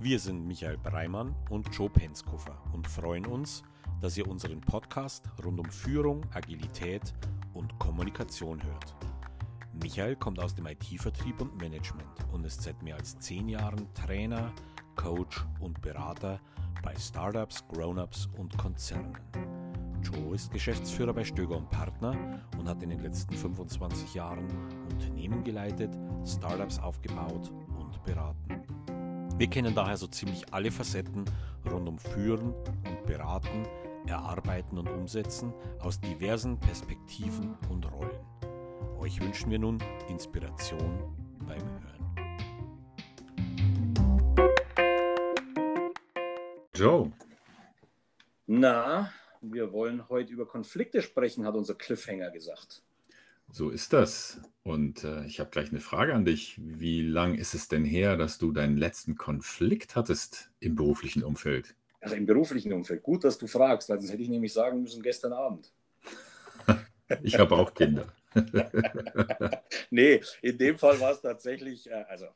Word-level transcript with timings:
Wir 0.00 0.20
sind 0.20 0.46
Michael 0.46 0.78
Breimann 0.78 1.34
und 1.50 1.74
Joe 1.74 1.90
Penskoffer 1.90 2.56
und 2.72 2.86
freuen 2.86 3.26
uns, 3.26 3.64
dass 4.00 4.16
ihr 4.16 4.28
unseren 4.28 4.60
Podcast 4.60 5.28
rund 5.44 5.58
um 5.58 5.68
Führung, 5.68 6.24
Agilität 6.32 7.12
und 7.52 7.76
Kommunikation 7.80 8.62
hört. 8.62 8.94
Michael 9.72 10.14
kommt 10.14 10.38
aus 10.38 10.54
dem 10.54 10.66
IT-Vertrieb 10.66 11.40
und 11.40 11.60
Management 11.60 12.06
und 12.32 12.46
ist 12.46 12.62
seit 12.62 12.80
mehr 12.80 12.94
als 12.94 13.18
zehn 13.18 13.48
Jahren 13.48 13.92
Trainer, 13.94 14.52
Coach 14.94 15.44
und 15.58 15.82
Berater 15.82 16.40
bei 16.80 16.94
Startups, 16.94 17.66
Grown-ups 17.66 18.28
und 18.38 18.56
Konzernen. 18.56 19.18
Joe 20.00 20.32
ist 20.32 20.52
Geschäftsführer 20.52 21.12
bei 21.12 21.24
Stöger 21.24 21.56
und 21.56 21.70
Partner 21.70 22.16
und 22.56 22.68
hat 22.68 22.84
in 22.84 22.90
den 22.90 23.00
letzten 23.00 23.34
25 23.34 24.14
Jahren 24.14 24.46
Unternehmen 24.92 25.42
geleitet, 25.42 25.90
Startups 26.24 26.78
aufgebaut 26.78 27.50
und 27.76 28.00
beraten. 28.04 28.77
Wir 29.38 29.48
kennen 29.48 29.72
daher 29.72 29.96
so 29.96 30.08
ziemlich 30.08 30.52
alle 30.52 30.72
Facetten 30.72 31.24
rund 31.70 31.88
um 31.88 31.96
Führen 31.96 32.52
und 32.52 33.06
Beraten, 33.06 33.68
Erarbeiten 34.08 34.76
und 34.78 34.88
Umsetzen 34.88 35.54
aus 35.78 36.00
diversen 36.00 36.58
Perspektiven 36.58 37.56
und 37.70 37.88
Rollen. 37.92 38.18
Euch 38.98 39.20
wünschen 39.20 39.48
wir 39.52 39.60
nun 39.60 39.78
Inspiration 40.08 41.14
beim 41.46 41.62
Hören. 41.62 41.98
Joe. 46.74 47.12
Na, 48.46 49.12
wir 49.40 49.72
wollen 49.72 50.08
heute 50.08 50.32
über 50.32 50.46
Konflikte 50.46 51.00
sprechen, 51.00 51.46
hat 51.46 51.54
unser 51.54 51.76
Cliffhanger 51.76 52.32
gesagt. 52.32 52.82
So 53.50 53.70
ist 53.70 53.92
das. 53.92 54.40
Und 54.62 55.04
äh, 55.04 55.24
ich 55.24 55.40
habe 55.40 55.50
gleich 55.50 55.70
eine 55.70 55.80
Frage 55.80 56.14
an 56.14 56.24
dich. 56.24 56.58
Wie 56.58 57.02
lang 57.02 57.34
ist 57.34 57.54
es 57.54 57.68
denn 57.68 57.84
her, 57.84 58.16
dass 58.16 58.38
du 58.38 58.52
deinen 58.52 58.76
letzten 58.76 59.16
Konflikt 59.16 59.96
hattest 59.96 60.50
im 60.60 60.74
beruflichen 60.74 61.24
Umfeld? 61.24 61.74
Ach, 62.00 62.12
im 62.12 62.26
beruflichen 62.26 62.72
Umfeld. 62.72 63.02
Gut, 63.02 63.24
dass 63.24 63.38
du 63.38 63.46
fragst, 63.46 63.88
weil 63.88 63.98
sonst 63.98 64.12
hätte 64.12 64.22
ich 64.22 64.28
nämlich 64.28 64.52
sagen 64.52 64.82
müssen 64.82 65.02
gestern 65.02 65.32
Abend. 65.32 65.72
ich 67.22 67.38
habe 67.38 67.56
auch 67.56 67.72
Kinder. 67.74 68.12
nee, 69.90 70.20
in 70.42 70.58
dem 70.58 70.78
Fall 70.78 71.00
war 71.00 71.12
es 71.12 71.22
tatsächlich, 71.22 71.90
äh, 71.90 72.04
also 72.08 72.26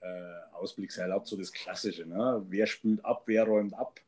äh, 0.00 0.52
Ausblickserlaubt 0.52 1.26
so 1.26 1.36
das 1.36 1.52
Klassische. 1.52 2.04
Ne? 2.04 2.44
Wer 2.48 2.66
spült 2.66 3.04
ab, 3.04 3.22
wer 3.26 3.44
räumt 3.44 3.74
ab. 3.74 4.00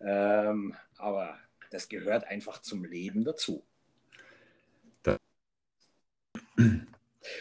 Ähm, 0.00 0.74
aber 0.96 1.38
das 1.70 1.88
gehört 1.88 2.24
einfach 2.24 2.60
zum 2.60 2.84
Leben 2.84 3.24
dazu. 3.24 3.62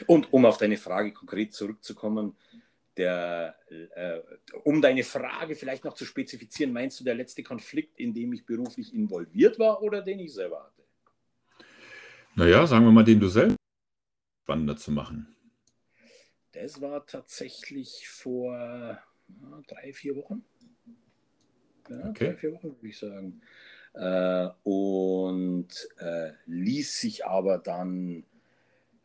Und 0.08 0.34
um 0.34 0.46
auf 0.46 0.58
deine 0.58 0.78
Frage 0.78 1.14
konkret 1.14 1.54
zurückzukommen, 1.54 2.36
der, 2.98 3.56
äh, 3.70 4.20
um 4.64 4.82
deine 4.82 5.04
Frage 5.04 5.56
vielleicht 5.56 5.86
noch 5.86 5.94
zu 5.94 6.06
spezifizieren, 6.06 6.74
meinst 6.74 7.00
du 7.00 7.04
der 7.04 7.16
letzte 7.16 7.44
Konflikt, 7.44 7.98
in 7.98 8.14
dem 8.14 8.34
ich 8.34 8.46
beruflich 8.46 8.94
involviert 8.94 9.58
war 9.58 9.82
oder 9.82 10.02
den 10.02 10.20
ich 10.20 10.34
selber 10.34 10.64
hatte? 10.66 10.84
Naja, 12.36 12.68
sagen 12.68 12.86
wir 12.86 12.92
mal, 12.92 13.04
den 13.04 13.20
du 13.20 13.28
selbst 13.28 13.56
spannender 14.44 14.76
zu 14.76 14.92
machen. 14.92 15.36
Das 16.52 16.82
war 16.82 17.06
tatsächlich 17.06 18.08
vor 18.10 18.58
ja, 18.58 19.62
drei, 19.68 19.94
vier 19.94 20.16
Wochen. 20.16 20.44
Ja, 21.90 22.10
okay. 22.10 22.28
drei, 22.28 22.36
vier 22.36 22.54
Wochen 22.54 22.76
würde 22.76 22.88
ich 22.88 22.98
sagen. 22.98 23.42
Äh, 23.94 24.50
und 24.64 25.70
äh, 26.00 26.32
ließ 26.46 27.00
sich 27.00 27.26
aber 27.26 27.60
dann 27.60 28.26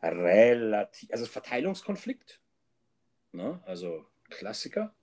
relativ, 0.09 1.11
also 1.11 1.25
Verteilungskonflikt, 1.25 2.39
ne? 3.31 3.59
also 3.65 4.05
Klassiker, 4.29 4.93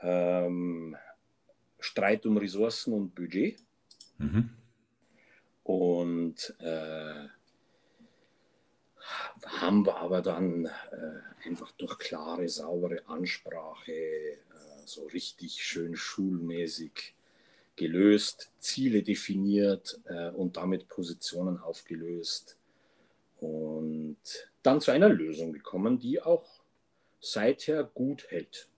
ähm, 0.00 0.96
Streit 1.80 2.26
um 2.26 2.36
Ressourcen 2.36 2.92
und 2.92 3.14
Budget. 3.14 3.58
Mhm. 4.18 4.50
Und 5.62 6.54
äh, 6.60 7.28
haben 9.46 9.86
wir 9.86 9.96
aber 9.96 10.22
dann 10.22 10.66
äh, 10.66 11.46
einfach 11.46 11.72
durch 11.72 11.98
klare, 11.98 12.48
saubere 12.48 13.06
Ansprache 13.06 13.92
äh, 13.92 14.38
so 14.84 15.06
richtig 15.06 15.62
schön 15.62 15.96
schulmäßig 15.96 17.14
gelöst, 17.76 18.50
Ziele 18.58 19.02
definiert 19.02 20.00
äh, 20.06 20.30
und 20.30 20.56
damit 20.56 20.88
Positionen 20.88 21.58
aufgelöst 21.58 22.56
und 23.38 24.16
dann 24.62 24.80
zu 24.80 24.90
einer 24.90 25.08
Lösung 25.08 25.52
gekommen, 25.52 25.98
die 25.98 26.22
auch 26.22 26.60
seither 27.20 27.84
gut 27.84 28.26
hält. 28.30 28.68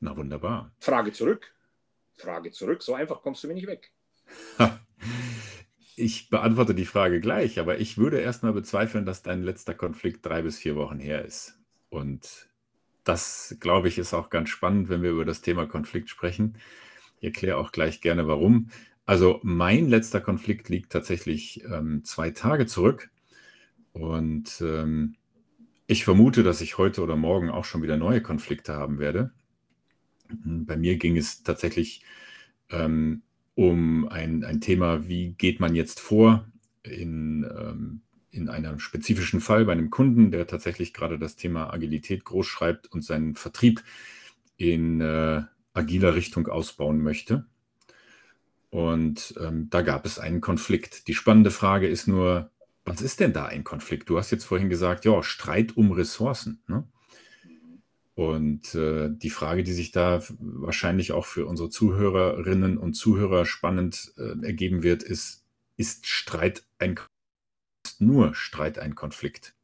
Na 0.00 0.16
wunderbar. 0.16 0.72
Frage 0.80 1.12
zurück. 1.12 1.54
Frage 2.12 2.50
zurück. 2.50 2.82
So 2.82 2.94
einfach 2.94 3.22
kommst 3.22 3.42
du 3.42 3.48
mir 3.48 3.54
nicht 3.54 3.66
weg. 3.66 3.92
Ich 5.96 6.28
beantworte 6.28 6.74
die 6.74 6.86
Frage 6.86 7.20
gleich, 7.20 7.60
aber 7.60 7.78
ich 7.78 7.98
würde 7.98 8.18
erstmal 8.18 8.52
bezweifeln, 8.52 9.06
dass 9.06 9.22
dein 9.22 9.44
letzter 9.44 9.74
Konflikt 9.74 10.26
drei 10.26 10.42
bis 10.42 10.58
vier 10.58 10.74
Wochen 10.74 10.98
her 10.98 11.24
ist. 11.24 11.56
Und 11.88 12.48
das, 13.04 13.56
glaube 13.60 13.86
ich, 13.86 13.98
ist 13.98 14.12
auch 14.12 14.28
ganz 14.28 14.48
spannend, 14.48 14.88
wenn 14.88 15.02
wir 15.02 15.10
über 15.10 15.24
das 15.24 15.40
Thema 15.40 15.66
Konflikt 15.66 16.10
sprechen. 16.10 16.58
Ich 17.20 17.24
erkläre 17.24 17.58
auch 17.58 17.70
gleich 17.70 18.00
gerne, 18.00 18.26
warum. 18.26 18.70
Also 19.06 19.38
mein 19.44 19.88
letzter 19.88 20.20
Konflikt 20.20 20.68
liegt 20.68 20.90
tatsächlich 20.90 21.62
ähm, 21.64 22.02
zwei 22.04 22.30
Tage 22.30 22.66
zurück. 22.66 23.10
Und 23.94 24.60
ähm, 24.60 25.14
ich 25.86 26.04
vermute, 26.04 26.42
dass 26.42 26.60
ich 26.60 26.78
heute 26.78 27.00
oder 27.00 27.16
morgen 27.16 27.48
auch 27.48 27.64
schon 27.64 27.82
wieder 27.82 27.96
neue 27.96 28.20
Konflikte 28.20 28.74
haben 28.74 28.98
werde. 28.98 29.32
Hm, 30.28 30.66
bei 30.66 30.76
mir 30.76 30.96
ging 30.96 31.16
es 31.16 31.44
tatsächlich 31.44 32.02
ähm, 32.70 33.22
um 33.54 34.08
ein, 34.08 34.44
ein 34.44 34.60
Thema, 34.60 35.06
wie 35.08 35.34
geht 35.34 35.60
man 35.60 35.76
jetzt 35.76 36.00
vor 36.00 36.46
in, 36.82 37.44
ähm, 37.44 38.00
in 38.32 38.48
einem 38.48 38.80
spezifischen 38.80 39.40
Fall 39.40 39.64
bei 39.64 39.72
einem 39.72 39.90
Kunden, 39.90 40.32
der 40.32 40.48
tatsächlich 40.48 40.92
gerade 40.92 41.18
das 41.18 41.36
Thema 41.36 41.72
Agilität 41.72 42.24
groß 42.24 42.46
schreibt 42.48 42.90
und 42.90 43.04
seinen 43.04 43.36
Vertrieb 43.36 43.84
in 44.56 45.00
äh, 45.00 45.42
agiler 45.72 46.16
Richtung 46.16 46.48
ausbauen 46.48 47.00
möchte. 47.00 47.46
Und 48.70 49.34
ähm, 49.40 49.68
da 49.70 49.82
gab 49.82 50.04
es 50.04 50.18
einen 50.18 50.40
Konflikt. 50.40 51.06
Die 51.06 51.14
spannende 51.14 51.52
Frage 51.52 51.86
ist 51.86 52.08
nur, 52.08 52.50
was 52.84 53.00
ist 53.00 53.20
denn 53.20 53.32
da 53.32 53.46
ein 53.46 53.64
Konflikt? 53.64 54.08
Du 54.10 54.18
hast 54.18 54.30
jetzt 54.30 54.44
vorhin 54.44 54.68
gesagt, 54.68 55.04
ja, 55.04 55.22
Streit 55.22 55.76
um 55.76 55.92
Ressourcen. 55.92 56.62
Ne? 56.68 56.86
Und 58.14 58.74
äh, 58.74 59.10
die 59.10 59.30
Frage, 59.30 59.64
die 59.64 59.72
sich 59.72 59.90
da 59.90 60.22
wahrscheinlich 60.38 61.12
auch 61.12 61.26
für 61.26 61.46
unsere 61.46 61.70
Zuhörerinnen 61.70 62.78
und 62.78 62.94
Zuhörer 62.94 63.44
spannend 63.44 64.12
äh, 64.18 64.46
ergeben 64.46 64.82
wird, 64.82 65.02
ist, 65.02 65.44
ist 65.76 66.06
Streit 66.06 66.64
ein 66.78 66.98
ist 67.86 68.00
nur 68.00 68.34
Streit 68.34 68.78
ein 68.78 68.94
Konflikt? 68.94 69.54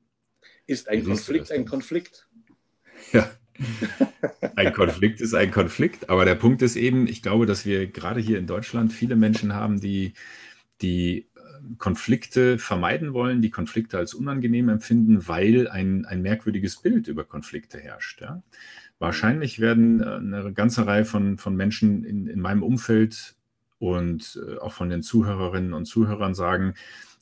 Ist 0.66 0.88
ein 0.88 1.04
Konflikt 1.04 1.50
ein 1.50 1.64
Konflikt? 1.64 2.26
Ja. 3.12 3.30
Ein 4.56 4.74
Konflikt 4.74 5.22
ist 5.22 5.32
ein 5.32 5.50
Konflikt, 5.50 6.10
aber 6.10 6.26
der 6.26 6.34
Punkt 6.34 6.60
ist 6.60 6.76
eben, 6.76 7.06
ich 7.06 7.22
glaube, 7.22 7.46
dass 7.46 7.64
wir 7.64 7.86
gerade 7.86 8.20
hier 8.20 8.38
in 8.38 8.46
Deutschland 8.46 8.92
viele 8.92 9.16
Menschen 9.16 9.54
haben, 9.54 9.80
die, 9.80 10.12
die 10.82 11.29
Konflikte 11.78 12.58
vermeiden 12.58 13.12
wollen, 13.12 13.42
die 13.42 13.50
Konflikte 13.50 13.98
als 13.98 14.14
unangenehm 14.14 14.68
empfinden, 14.68 15.28
weil 15.28 15.68
ein, 15.68 16.04
ein 16.04 16.22
merkwürdiges 16.22 16.76
Bild 16.76 17.08
über 17.08 17.24
Konflikte 17.24 17.78
herrscht. 17.78 18.20
Ja. 18.20 18.42
Wahrscheinlich 18.98 19.60
werden 19.60 20.02
äh, 20.02 20.06
eine 20.06 20.52
ganze 20.52 20.86
Reihe 20.86 21.04
von, 21.04 21.38
von 21.38 21.56
Menschen 21.56 22.04
in, 22.04 22.26
in 22.26 22.40
meinem 22.40 22.62
Umfeld 22.62 23.34
und 23.78 24.38
äh, 24.46 24.58
auch 24.58 24.72
von 24.72 24.90
den 24.90 25.02
Zuhörerinnen 25.02 25.72
und 25.72 25.86
Zuhörern 25.86 26.34
sagen, 26.34 26.74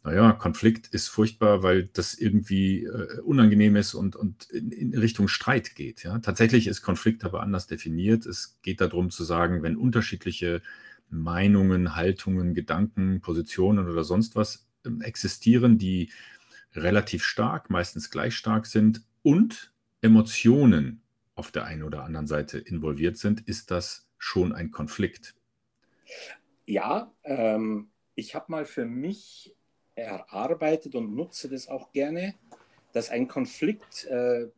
naja, 0.05 0.33
Konflikt 0.33 0.89
ist 0.89 1.09
furchtbar, 1.09 1.63
weil 1.63 1.89
das 1.93 2.15
irgendwie 2.15 2.85
äh, 2.85 3.21
unangenehm 3.21 3.77
ist 3.77 3.95
und, 3.95 4.17
und 4.17 4.49
in, 4.51 4.71
in, 4.71 4.95
Richtung 4.97 5.29
Streit 5.29 5.75
geht. 5.75 6.03
Ja. 6.03 6.19
Tatsächlich 6.19 6.67
ist 6.67 6.83
Konflikt 6.83 7.25
aber 7.25 7.43
anders 7.43 7.67
definiert. 7.67 8.27
Es 8.27 8.59
geht 8.63 8.81
darum 8.81 9.11
zu 9.11 9.25
sagen, 9.25 9.63
wenn 9.63 9.77
unterschiedliche 9.77 10.63
Meinungen, 11.11 11.97
Haltungen, 11.97 12.55
Gedanken, 12.55 13.21
Positionen 13.21 13.89
oder 13.89 14.05
sonst 14.05 14.37
was 14.37 14.69
ähm, 14.85 15.01
existieren, 15.01 15.79
die 15.79 16.11
relativ 16.75 17.25
stark, 17.25 17.71
meistens 17.71 18.11
gleich 18.11 18.35
stark 18.35 18.67
sind 18.67 19.03
und 19.23 19.73
Emotionen 20.01 21.03
auf 21.35 21.51
der 21.51 21.65
einen 21.65 21.83
oder 21.83 22.05
anderen 22.05 22.27
Seite 22.27 22.59
involviert 22.59 23.17
sind, 23.17 23.41
ist 23.49 23.71
das 23.71 24.09
schon 24.19 24.53
ein 24.53 24.71
Konflikt. 24.71 25.35
Ja, 26.67 27.13
ähm, 27.25 27.91
ich 28.15 28.35
habe 28.35 28.51
mal 28.51 28.65
für 28.65 28.85
mich 28.85 29.55
erarbeitet 29.95 30.95
und 30.95 31.15
nutze 31.15 31.49
das 31.49 31.69
auch 31.69 31.93
gerne, 31.93 32.35
dass 32.93 33.11
ein 33.11 33.29
Konflikt 33.29 34.05
äh, 34.07 34.49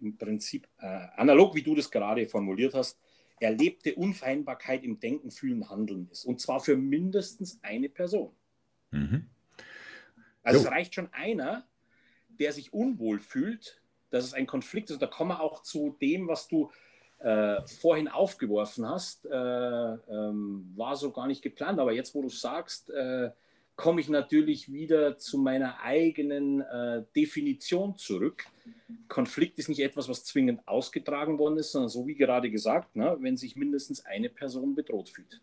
im 0.00 0.16
Prinzip 0.18 0.68
äh, 0.78 1.06
analog, 1.16 1.54
wie 1.54 1.62
du 1.62 1.74
das 1.74 1.90
gerade 1.90 2.26
formuliert 2.26 2.74
hast, 2.74 2.98
erlebte 3.40 3.94
Unvereinbarkeit 3.94 4.82
im 4.84 4.98
Denken, 5.00 5.30
Fühlen, 5.30 5.68
Handeln 5.68 6.08
ist. 6.10 6.24
Und 6.24 6.40
zwar 6.40 6.60
für 6.60 6.76
mindestens 6.76 7.58
eine 7.62 7.88
Person. 7.88 8.32
Mhm. 8.90 9.26
Also 10.42 10.60
jo. 10.60 10.64
es 10.64 10.70
reicht 10.70 10.94
schon 10.94 11.12
einer, 11.12 11.66
der 12.28 12.52
sich 12.52 12.72
unwohl 12.72 13.20
fühlt 13.20 13.80
dass 14.10 14.24
es 14.24 14.34
ein 14.34 14.46
Konflikt 14.46 14.90
ist. 14.90 14.96
Und 14.96 15.02
da 15.02 15.06
kommen 15.06 15.30
wir 15.30 15.40
auch 15.40 15.62
zu 15.62 15.96
dem, 16.00 16.28
was 16.28 16.48
du 16.48 16.70
äh, 17.18 17.60
vorhin 17.66 18.08
aufgeworfen 18.08 18.88
hast. 18.88 19.26
Äh, 19.26 19.30
ähm, 19.30 20.72
war 20.76 20.96
so 20.96 21.10
gar 21.10 21.26
nicht 21.26 21.42
geplant, 21.42 21.78
aber 21.78 21.92
jetzt, 21.92 22.14
wo 22.14 22.22
du 22.22 22.28
sagst, 22.28 22.90
äh, 22.90 23.30
komme 23.76 24.00
ich 24.00 24.08
natürlich 24.08 24.72
wieder 24.72 25.18
zu 25.18 25.38
meiner 25.38 25.80
eigenen 25.80 26.62
äh, 26.62 27.04
Definition 27.14 27.96
zurück. 27.96 28.44
Konflikt 29.08 29.58
ist 29.58 29.68
nicht 29.68 29.80
etwas, 29.80 30.08
was 30.08 30.24
zwingend 30.24 30.66
ausgetragen 30.66 31.38
worden 31.38 31.58
ist, 31.58 31.72
sondern 31.72 31.90
so 31.90 32.06
wie 32.06 32.14
gerade 32.14 32.50
gesagt, 32.50 32.96
ne, 32.96 33.16
wenn 33.20 33.36
sich 33.36 33.54
mindestens 33.54 34.04
eine 34.04 34.30
Person 34.30 34.74
bedroht 34.74 35.10
fühlt. 35.10 35.40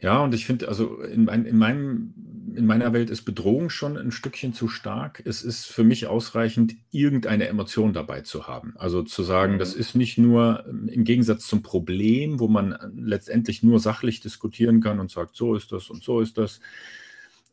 Ja, 0.00 0.24
und 0.24 0.34
ich 0.34 0.46
finde, 0.46 0.66
also 0.68 1.02
in, 1.02 1.24
mein, 1.24 1.44
in, 1.44 1.58
meinem, 1.58 2.14
in 2.56 2.64
meiner 2.64 2.94
Welt 2.94 3.10
ist 3.10 3.22
Bedrohung 3.22 3.68
schon 3.68 3.98
ein 3.98 4.12
Stückchen 4.12 4.54
zu 4.54 4.66
stark. 4.66 5.22
Es 5.26 5.42
ist 5.42 5.66
für 5.66 5.84
mich 5.84 6.06
ausreichend, 6.06 6.74
irgendeine 6.90 7.48
Emotion 7.48 7.92
dabei 7.92 8.22
zu 8.22 8.46
haben. 8.46 8.72
Also 8.78 9.02
zu 9.02 9.22
sagen, 9.22 9.54
mhm. 9.54 9.58
das 9.58 9.74
ist 9.74 9.94
nicht 9.94 10.16
nur 10.16 10.64
ähm, 10.66 10.88
im 10.88 11.04
Gegensatz 11.04 11.46
zum 11.46 11.62
Problem, 11.62 12.40
wo 12.40 12.48
man 12.48 12.78
letztendlich 12.96 13.62
nur 13.62 13.78
sachlich 13.78 14.20
diskutieren 14.20 14.80
kann 14.80 15.00
und 15.00 15.10
sagt, 15.10 15.36
so 15.36 15.54
ist 15.54 15.70
das 15.70 15.90
und 15.90 16.02
so 16.02 16.22
ist 16.22 16.38
das, 16.38 16.60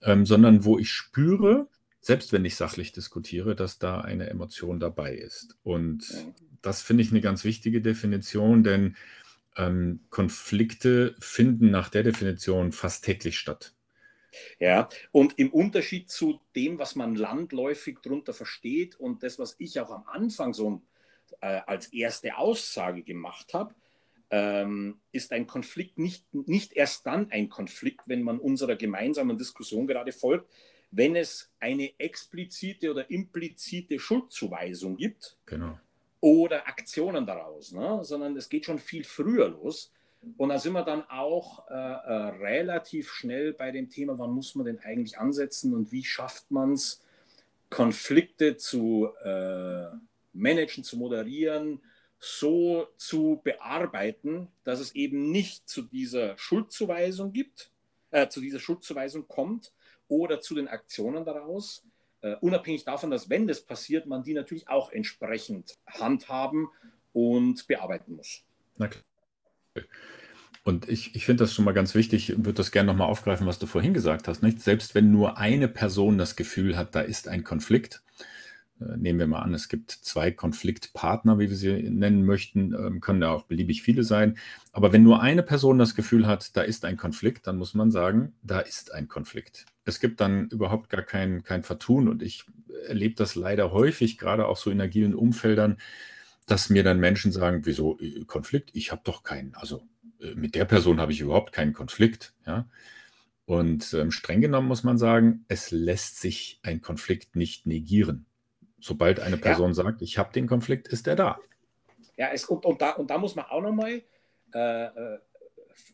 ähm, 0.01 0.25
sondern 0.25 0.65
wo 0.65 0.77
ich 0.77 0.91
spüre, 0.91 1.67
selbst 1.99 2.31
wenn 2.31 2.45
ich 2.45 2.55
sachlich 2.55 2.91
diskutiere, 2.91 3.55
dass 3.55 3.79
da 3.79 4.01
eine 4.01 4.29
Emotion 4.29 4.79
dabei 4.79 5.15
ist. 5.15 5.57
Und 5.63 6.33
das 6.61 6.81
finde 6.81 7.03
ich 7.03 7.11
eine 7.11 7.21
ganz 7.21 7.43
wichtige 7.43 7.81
Definition, 7.81 8.63
denn 8.63 8.95
ähm, 9.57 10.01
Konflikte 10.09 11.15
finden 11.19 11.71
nach 11.71 11.89
der 11.89 12.03
Definition 12.03 12.71
fast 12.71 13.03
täglich 13.03 13.37
statt. 13.37 13.73
Ja, 14.59 14.87
und 15.11 15.39
im 15.39 15.51
Unterschied 15.51 16.09
zu 16.09 16.39
dem, 16.55 16.77
was 16.79 16.95
man 16.95 17.15
landläufig 17.15 17.99
darunter 18.03 18.33
versteht 18.33 18.95
und 18.95 19.23
das, 19.23 19.39
was 19.39 19.55
ich 19.57 19.79
auch 19.79 19.89
am 19.89 20.03
Anfang 20.05 20.53
so 20.53 20.81
äh, 21.41 21.61
als 21.65 21.87
erste 21.87 22.37
Aussage 22.37 23.03
gemacht 23.03 23.53
habe, 23.53 23.73
ähm, 24.29 24.99
ist 25.11 25.31
ein 25.31 25.47
Konflikt 25.47 25.97
nicht, 25.97 26.25
nicht 26.33 26.73
erst 26.73 27.05
dann 27.05 27.31
ein 27.31 27.49
Konflikt, 27.49 28.01
wenn 28.07 28.23
man 28.23 28.39
unserer 28.39 28.75
gemeinsamen 28.75 29.37
Diskussion 29.37 29.87
gerade 29.87 30.11
folgt, 30.11 30.49
wenn 30.91 31.15
es 31.15 31.51
eine 31.59 31.99
explizite 31.99 32.91
oder 32.91 33.09
implizite 33.09 33.99
Schuldzuweisung 33.99 34.97
gibt. 34.97 35.37
Genau 35.45 35.77
oder 36.19 36.67
Aktionen 36.67 37.25
daraus, 37.25 37.71
ne? 37.71 37.99
sondern 38.03 38.35
es 38.35 38.49
geht 38.49 38.65
schon 38.65 38.79
viel 38.79 39.03
früher 39.03 39.49
los. 39.49 39.91
Und 40.37 40.49
da 40.49 40.57
sind 40.57 40.73
wir 40.73 40.83
dann 40.83 41.03
auch 41.09 41.69
äh, 41.69 41.73
äh, 41.73 42.13
relativ 42.39 43.11
schnell 43.11 43.53
bei 43.53 43.71
dem 43.71 43.89
Thema, 43.89 44.17
wann 44.17 44.31
muss 44.31 44.55
man 44.55 44.65
denn 44.65 44.79
eigentlich 44.79 45.17
ansetzen 45.17 45.73
und 45.73 45.91
wie 45.91 46.03
schafft 46.03 46.49
man 46.51 46.73
es, 46.73 47.01
Konflikte 47.69 48.57
zu 48.57 49.09
äh, 49.23 49.87
managen, 50.33 50.83
zu 50.83 50.97
moderieren, 50.97 51.81
so 52.19 52.87
zu 52.97 53.41
bearbeiten, 53.43 54.47
dass 54.63 54.79
es 54.79 54.95
eben 54.95 55.31
nicht 55.31 55.67
zu 55.69 55.83
dieser 55.83 56.37
Schuldzuweisung 56.37 57.33
gibt, 57.33 57.71
äh, 58.11 58.27
zu 58.27 58.41
dieser 58.41 58.59
Schuldzuweisung 58.59 59.27
kommt 59.27 59.71
oder 60.07 60.39
zu 60.39 60.55
den 60.55 60.67
Aktionen 60.67 61.25
daraus, 61.25 61.83
Uh, 62.23 62.35
unabhängig 62.41 62.83
davon, 62.83 63.11
dass 63.11 63.29
wenn 63.29 63.47
das 63.47 63.61
passiert, 63.61 64.07
man 64.07 64.23
die 64.23 64.33
natürlich 64.33 64.67
auch 64.67 64.91
entsprechend 64.91 65.77
handhaben 65.85 66.67
und 67.13 67.67
bearbeiten 67.67 68.15
muss. 68.15 68.43
Na. 68.77 68.89
Und 70.63 70.89
ich, 70.89 71.15
ich 71.15 71.25
finde 71.25 71.43
das 71.43 71.53
schon 71.53 71.63
mal 71.63 71.73
ganz 71.73 71.93
wichtig, 71.93 72.29
würde 72.37 72.53
das 72.53 72.71
gerne 72.71 72.87
nochmal 72.87 73.07
aufgreifen, 73.07 73.45
was 73.45 73.59
du 73.59 73.67
vorhin 73.67 73.93
gesagt 73.93 74.27
hast. 74.27 74.41
Nicht? 74.41 74.61
Selbst 74.61 74.95
wenn 74.95 75.11
nur 75.11 75.37
eine 75.37 75.67
Person 75.67 76.17
das 76.17 76.35
Gefühl 76.35 76.75
hat, 76.75 76.95
da 76.95 77.01
ist 77.01 77.27
ein 77.27 77.43
Konflikt, 77.43 78.01
äh, 78.01 78.06
nehmen 78.79 79.19
wir 79.19 79.27
mal 79.27 79.41
an, 79.41 79.53
es 79.53 79.69
gibt 79.69 79.91
zwei 79.91 80.31
Konfliktpartner, 80.31 81.39
wie 81.39 81.49
wir 81.49 81.57
sie 81.57 81.89
nennen 81.89 82.25
möchten, 82.25 82.73
ähm, 82.73 83.01
können 83.01 83.21
da 83.21 83.31
auch 83.31 83.43
beliebig 83.43 83.81
viele 83.81 84.03
sein. 84.03 84.37
Aber 84.71 84.93
wenn 84.93 85.03
nur 85.03 85.21
eine 85.21 85.43
Person 85.43 85.79
das 85.79 85.95
Gefühl 85.95 86.27
hat, 86.27 86.55
da 86.55 86.61
ist 86.61 86.85
ein 86.85 86.97
Konflikt, 86.97 87.47
dann 87.47 87.57
muss 87.57 87.73
man 87.73 87.91
sagen, 87.91 88.33
da 88.43 88.59
ist 88.59 88.93
ein 88.93 89.07
Konflikt 89.07 89.65
es 89.87 90.01
gibt 90.01 90.19
dann 90.19 90.49
überhaupt 90.49 90.89
gar 90.89 91.01
kein, 91.01 91.43
kein 91.43 91.63
Vertun. 91.63 92.09
Und 92.09 92.21
ich 92.21 92.43
erlebe 92.87 93.15
das 93.15 93.35
leider 93.35 93.71
häufig, 93.71 94.17
gerade 94.17 94.47
auch 94.47 94.57
so 94.57 94.69
in 94.69 94.81
agilen 94.81 95.15
Umfeldern, 95.15 95.77
dass 96.45 96.69
mir 96.69 96.83
dann 96.83 96.99
Menschen 96.99 97.31
sagen, 97.31 97.61
wieso 97.63 97.97
äh, 97.99 98.25
Konflikt? 98.25 98.71
Ich 98.73 98.91
habe 98.91 99.01
doch 99.05 99.23
keinen. 99.23 99.55
Also 99.55 99.87
äh, 100.21 100.35
mit 100.35 100.55
der 100.55 100.65
Person 100.65 100.99
habe 100.99 101.13
ich 101.13 101.21
überhaupt 101.21 101.53
keinen 101.53 101.71
Konflikt. 101.71 102.33
Ja? 102.45 102.67
Und 103.45 103.93
ähm, 103.93 104.11
streng 104.11 104.41
genommen 104.41 104.67
muss 104.67 104.83
man 104.83 104.97
sagen, 104.97 105.45
es 105.47 105.71
lässt 105.71 106.19
sich 106.19 106.59
ein 106.63 106.81
Konflikt 106.81 107.37
nicht 107.37 107.65
negieren. 107.65 108.25
Sobald 108.79 109.19
eine 109.19 109.37
Person 109.37 109.69
ja. 109.69 109.73
sagt, 109.73 110.01
ich 110.01 110.17
habe 110.17 110.31
den 110.33 110.47
Konflikt, 110.47 110.87
ist 110.87 111.07
er 111.07 111.15
da. 111.15 111.39
Ja, 112.15 112.29
es, 112.31 112.45
und, 112.45 112.65
und, 112.65 112.81
da, 112.81 112.91
und 112.91 113.09
da 113.09 113.17
muss 113.17 113.35
man 113.35 113.45
auch 113.45 113.61
nochmal 113.61 114.01
äh, 114.53 114.85
äh 114.85 115.19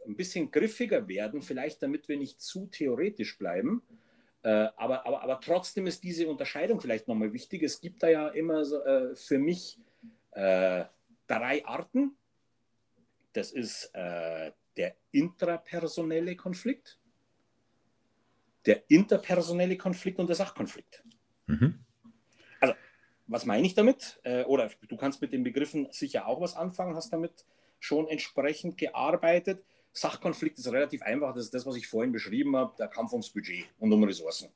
ein 0.05 0.15
bisschen 0.15 0.51
griffiger 0.51 1.07
werden, 1.07 1.41
vielleicht 1.41 1.81
damit 1.83 2.07
wir 2.07 2.17
nicht 2.17 2.41
zu 2.41 2.67
theoretisch 2.67 3.37
bleiben. 3.37 3.83
Äh, 4.43 4.67
aber, 4.75 5.05
aber, 5.05 5.23
aber 5.23 5.39
trotzdem 5.39 5.87
ist 5.87 6.03
diese 6.03 6.27
Unterscheidung 6.27 6.81
vielleicht 6.81 7.07
nochmal 7.07 7.33
wichtig. 7.33 7.63
Es 7.63 7.79
gibt 7.79 8.03
da 8.03 8.09
ja 8.09 8.27
immer 8.29 8.65
so, 8.65 8.83
äh, 8.83 9.15
für 9.15 9.39
mich 9.39 9.79
äh, 10.31 10.85
drei 11.27 11.65
Arten. 11.65 12.17
Das 13.33 13.51
ist 13.51 13.91
äh, 13.93 14.51
der 14.77 14.95
intrapersonelle 15.11 16.35
Konflikt, 16.35 16.99
der 18.65 18.83
interpersonelle 18.89 19.77
Konflikt 19.77 20.19
und 20.19 20.27
der 20.27 20.35
Sachkonflikt. 20.35 21.03
Mhm. 21.47 21.82
Was 23.27 23.45
meine 23.45 23.65
ich 23.65 23.73
damit? 23.73 24.19
Äh, 24.23 24.43
oder 24.43 24.69
du 24.87 24.97
kannst 24.97 25.21
mit 25.21 25.31
den 25.31 25.43
Begriffen 25.43 25.87
sicher 25.91 26.27
auch 26.27 26.41
was 26.41 26.55
anfangen, 26.55 26.95
hast 26.95 27.11
damit 27.13 27.45
schon 27.79 28.07
entsprechend 28.07 28.77
gearbeitet. 28.77 29.63
Sachkonflikt 29.93 30.57
ist 30.57 30.71
relativ 30.71 31.01
einfach. 31.03 31.33
Das 31.33 31.45
ist 31.45 31.53
das, 31.53 31.65
was 31.65 31.75
ich 31.75 31.87
vorhin 31.87 32.11
beschrieben 32.11 32.55
habe, 32.55 32.73
der 32.77 32.87
Kampf 32.87 33.11
ums 33.11 33.29
Budget 33.29 33.65
und 33.79 33.93
um 33.93 34.03
Ressourcen. 34.03 34.49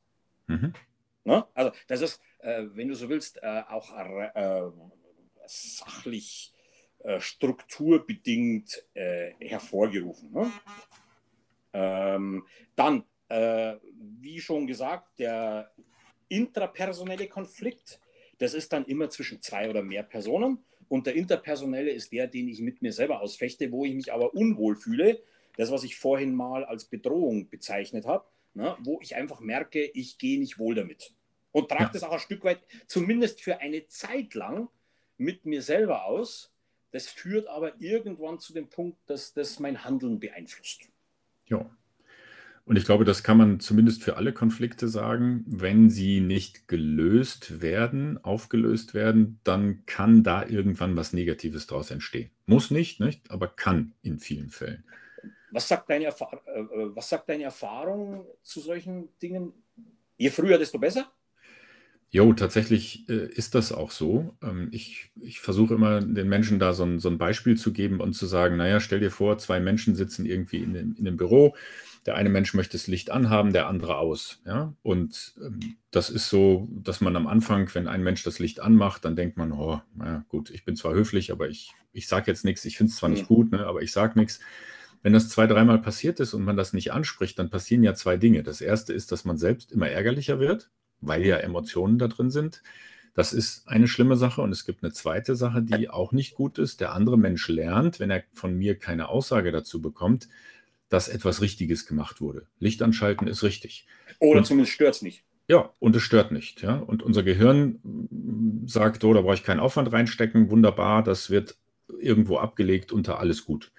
Mhm. 0.48 0.74
Ne? 1.24 1.46
Also 1.54 1.72
das 1.88 2.02
ist, 2.02 2.22
äh, 2.40 2.64
wenn 2.74 2.88
du 2.88 2.96
so 2.96 3.10
willst, 3.10 3.38
äh, 3.44 3.64
auch 3.70 3.94
äh, 3.96 4.72
sachlich 5.46 6.54
äh, 7.00 7.20
strukturbedingt 7.20 8.86
äh, 8.94 9.34
hervorgerufen. 9.40 10.32
Ne? 10.32 10.52
Ähm, 11.74 12.48
dann, 12.76 13.04
wie 13.30 14.40
schon 14.40 14.68
gesagt, 14.68 15.20
der 15.20 15.70
intrapersonelle 16.30 17.28
Konflikt, 17.28 18.00
das 18.38 18.54
ist 18.54 18.74
dann 18.74 18.86
immer 18.86 19.10
zwischen 19.10 19.42
zwei 19.42 19.70
oder 19.70 19.82
mehr 19.82 20.04
Personen. 20.04 20.60
Und 20.90 21.06
der 21.06 21.16
interpersonelle 21.16 21.92
ist 21.92 22.12
der, 22.12 22.28
den 22.28 22.48
ich 22.48 22.62
mit 22.62 22.82
mir 22.82 22.94
selber 22.94 23.22
ausfechte, 23.22 23.72
wo 23.72 23.84
ich 23.84 23.94
mich 23.94 24.14
aber 24.14 24.34
unwohl 24.34 24.76
fühle. 24.76 25.22
Das, 25.58 25.72
was 25.72 25.84
ich 25.84 25.98
vorhin 25.98 26.36
mal 26.36 26.64
als 26.64 26.86
Bedrohung 26.86 27.50
bezeichnet 27.50 28.06
habe, 28.06 28.26
ne, 28.54 28.78
wo 28.84 29.00
ich 29.02 29.16
einfach 29.16 29.40
merke, 29.40 29.84
ich 29.86 30.18
gehe 30.18 30.40
nicht 30.40 30.60
wohl 30.60 30.76
damit. 30.76 31.14
Und 31.52 31.70
trage 31.70 31.86
ja. 31.86 31.90
das 31.94 32.04
auch 32.04 32.12
ein 32.12 32.20
Stück 32.20 32.44
weit, 32.44 32.62
zumindest 32.86 33.42
für 33.42 33.60
eine 33.60 33.88
Zeit 33.88 34.34
lang, 34.36 34.70
mit 35.18 35.46
mir 35.46 35.62
selber 35.62 36.06
aus. 36.06 36.54
Das 36.92 37.08
führt 37.08 37.48
aber 37.48 37.82
irgendwann 37.82 38.40
zu 38.40 38.54
dem 38.54 38.70
Punkt, 38.70 38.98
dass 39.08 39.34
das 39.34 39.60
mein 39.60 39.84
Handeln 39.84 40.20
beeinflusst. 40.20 40.90
Ja. 41.48 41.70
Und 42.68 42.76
ich 42.76 42.84
glaube, 42.84 43.06
das 43.06 43.24
kann 43.24 43.38
man 43.38 43.62
zumindest 43.62 44.04
für 44.04 44.18
alle 44.18 44.34
Konflikte 44.34 44.90
sagen. 44.90 45.46
Wenn 45.48 45.90
sie 45.90 46.20
nicht 46.20 46.68
gelöst 46.68 47.62
werden, 47.62 48.22
aufgelöst 48.26 48.94
werden, 48.94 49.40
dann 49.46 49.86
kann 49.86 50.22
da 50.22 50.46
irgendwann 50.46 50.98
was 50.98 51.14
Negatives 51.14 51.68
daraus 51.68 51.92
entstehen. 51.92 52.30
Muss 52.46 52.70
nicht, 52.70 53.00
nicht, 53.00 53.32
aber 53.32 53.48
kann 53.48 53.94
in 54.02 54.20
vielen 54.20 54.50
Fällen. 54.50 54.84
Was 55.52 55.70
sagt, 55.70 55.90
deine 55.90 56.08
äh, 56.08 56.10
äh, 56.10 56.66
was 56.94 57.08
sagt 57.08 57.30
deine 57.30 57.44
Erfahrung 57.44 58.26
zu 58.44 58.60
solchen 58.60 59.08
Dingen? 59.22 59.54
Je 60.18 60.30
früher, 60.30 60.58
desto 60.58 60.78
besser? 60.78 61.10
Jo, 62.10 62.34
tatsächlich 62.34 63.08
äh, 63.08 63.28
ist 63.30 63.56
das 63.56 63.72
auch 63.72 63.92
so. 63.92 64.36
Ähm, 64.44 64.68
ich, 64.74 65.12
ich 65.16 65.40
versuche 65.40 65.74
immer 65.74 66.02
den 66.02 66.28
Menschen 66.28 66.60
da 66.60 66.74
so 66.74 66.84
ein, 66.84 67.00
so 67.00 67.08
ein 67.08 67.18
Beispiel 67.18 67.56
zu 67.58 67.72
geben 67.72 68.02
und 68.02 68.12
zu 68.12 68.26
sagen, 68.26 68.58
naja, 68.58 68.82
stell 68.82 69.00
dir 69.00 69.12
vor, 69.12 69.38
zwei 69.38 69.62
Menschen 69.62 69.96
sitzen 69.96 70.26
irgendwie 70.26 70.58
in 70.58 70.74
dem, 70.74 70.96
in 70.98 71.06
dem 71.06 71.16
Büro 71.16 71.56
der 72.08 72.16
eine 72.16 72.30
Mensch 72.30 72.54
möchte 72.54 72.78
das 72.78 72.88
Licht 72.88 73.12
anhaben, 73.12 73.52
der 73.52 73.68
andere 73.68 73.98
aus. 73.98 74.42
Ja? 74.46 74.74
Und 74.82 75.36
ähm, 75.44 75.76
das 75.92 76.10
ist 76.10 76.30
so, 76.30 76.70
dass 76.72 77.02
man 77.02 77.18
am 77.18 77.28
Anfang, 77.28 77.70
wenn 77.76 77.90
ein 77.90 78.02
Mensch 78.02 78.24
das 78.24 78.40
Licht 78.40 78.62
anmacht, 78.62 79.04
dann 79.04 79.18
denkt 79.18 79.36
man, 79.36 79.52
oh, 79.52 79.82
na 79.94 80.26
gut, 80.30 80.50
ich 80.50 80.64
bin 80.64 80.78
zwar 80.78 80.94
höflich, 80.94 81.34
aber 81.34 81.50
ich, 81.50 81.74
ich 81.92 82.08
sage 82.08 82.32
jetzt 82.32 82.46
nichts, 82.46 82.64
ich 82.64 82.78
finde 82.78 82.92
es 82.92 82.96
zwar 82.96 83.10
nicht 83.10 83.28
gut, 83.28 83.52
ne, 83.52 83.68
aber 83.68 83.82
ich 83.82 83.92
sage 83.92 84.18
nichts. 84.18 84.40
Wenn 85.04 85.12
das 85.12 85.28
zwei, 85.28 85.48
dreimal 85.48 85.80
passiert 85.80 86.22
ist 86.22 86.34
und 86.34 86.44
man 86.44 86.56
das 86.56 86.72
nicht 86.72 86.94
anspricht, 86.94 87.38
dann 87.40 87.50
passieren 87.50 87.84
ja 87.84 87.94
zwei 87.94 88.16
Dinge. 88.16 88.42
Das 88.42 88.62
erste 88.62 88.94
ist, 88.94 89.12
dass 89.12 89.26
man 89.26 89.38
selbst 89.38 89.74
immer 89.74 89.90
ärgerlicher 89.90 90.40
wird, 90.40 90.70
weil 91.02 91.26
ja 91.26 91.36
Emotionen 91.38 92.00
da 92.00 92.08
drin 92.08 92.32
sind. 92.32 92.64
Das 93.16 93.34
ist 93.34 93.68
eine 93.68 93.88
schlimme 93.88 94.16
Sache. 94.16 94.42
Und 94.42 94.52
es 94.52 94.66
gibt 94.66 94.84
eine 94.84 94.94
zweite 94.94 95.36
Sache, 95.36 95.62
die 95.62 95.90
auch 95.90 96.12
nicht 96.12 96.36
gut 96.36 96.58
ist. 96.58 96.82
Der 96.82 96.94
andere 96.94 97.18
Mensch 97.18 97.48
lernt, 97.48 98.00
wenn 98.00 98.12
er 98.12 98.24
von 98.32 98.56
mir 98.56 98.78
keine 98.78 99.10
Aussage 99.10 99.52
dazu 99.52 99.82
bekommt, 99.82 100.30
dass 100.90 101.10
etwas 101.10 101.42
Richtiges 101.42 101.86
gemacht 101.86 102.22
wurde. 102.22 102.48
Licht 102.60 102.82
anschalten 102.82 103.28
ist 103.28 103.44
richtig. 103.44 103.88
Oder 104.20 104.40
und, 104.40 104.46
zumindest 104.46 104.74
stört 104.74 104.96
es 104.96 105.02
nicht. 105.02 105.24
Ja, 105.48 105.72
und 105.80 105.96
es 105.96 106.04
stört 106.04 106.32
nicht. 106.32 106.62
Ja? 106.62 106.76
Und 106.76 107.04
unser 107.04 107.24
Gehirn 107.24 107.80
sagt, 108.66 109.04
oh, 109.04 109.14
da 109.14 109.22
brauche 109.22 109.36
ich 109.36 109.44
keinen 109.44 109.60
Aufwand 109.60 109.92
reinstecken, 109.92 110.50
wunderbar, 110.50 111.04
das 111.04 111.30
wird 111.30 111.56
irgendwo 112.00 112.38
abgelegt 112.38 112.92
unter 112.92 113.20
alles 113.20 113.46
gut. 113.46 113.72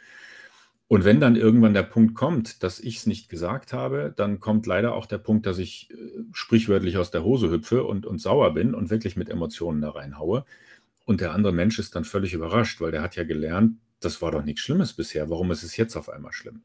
Und 0.88 1.05
wenn 1.05 1.21
dann 1.21 1.37
irgendwann 1.37 1.75
der 1.75 1.83
Punkt 1.83 2.15
kommt, 2.15 2.62
dass 2.62 2.81
ich 2.81 2.97
es 2.97 3.07
nicht 3.07 3.29
gesagt 3.29 3.75
habe, 3.75 4.15
dann 4.17 4.41
kommt 4.41 4.67
leider 4.67 4.95
auch 4.95 5.05
der 5.05 5.19
Punkt, 5.19 5.45
dass 5.45 5.59
ich 5.59 5.91
äh, 5.91 5.95
sprichwörtlich 6.33 6.97
aus 6.97 7.11
der 7.11 7.25
Hose 7.25 7.50
hüpfe 7.50 7.85
und, 7.85 8.07
und 8.07 8.23
sauer 8.23 8.55
bin 8.55 8.75
und 8.75 8.88
wirklich 8.88 9.15
mit 9.15 9.29
Emotionen 9.29 9.83
da 9.83 9.91
reinhaue. 9.91 10.47
Und 11.05 11.21
der 11.21 11.33
andere 11.33 11.53
Mensch 11.53 11.79
ist 11.79 11.95
dann 11.95 12.05
völlig 12.05 12.33
überrascht, 12.33 12.81
weil 12.81 12.91
der 12.91 13.03
hat 13.03 13.17
ja 13.17 13.25
gelernt, 13.25 13.77
das 14.00 14.23
war 14.23 14.31
doch 14.31 14.45
nichts 14.45 14.62
Schlimmes 14.62 14.95
bisher. 14.95 15.29
Warum 15.29 15.50
ist 15.50 15.62
es 15.62 15.77
jetzt 15.77 15.95
auf 15.95 16.09
einmal 16.09 16.33
schlimm? 16.33 16.62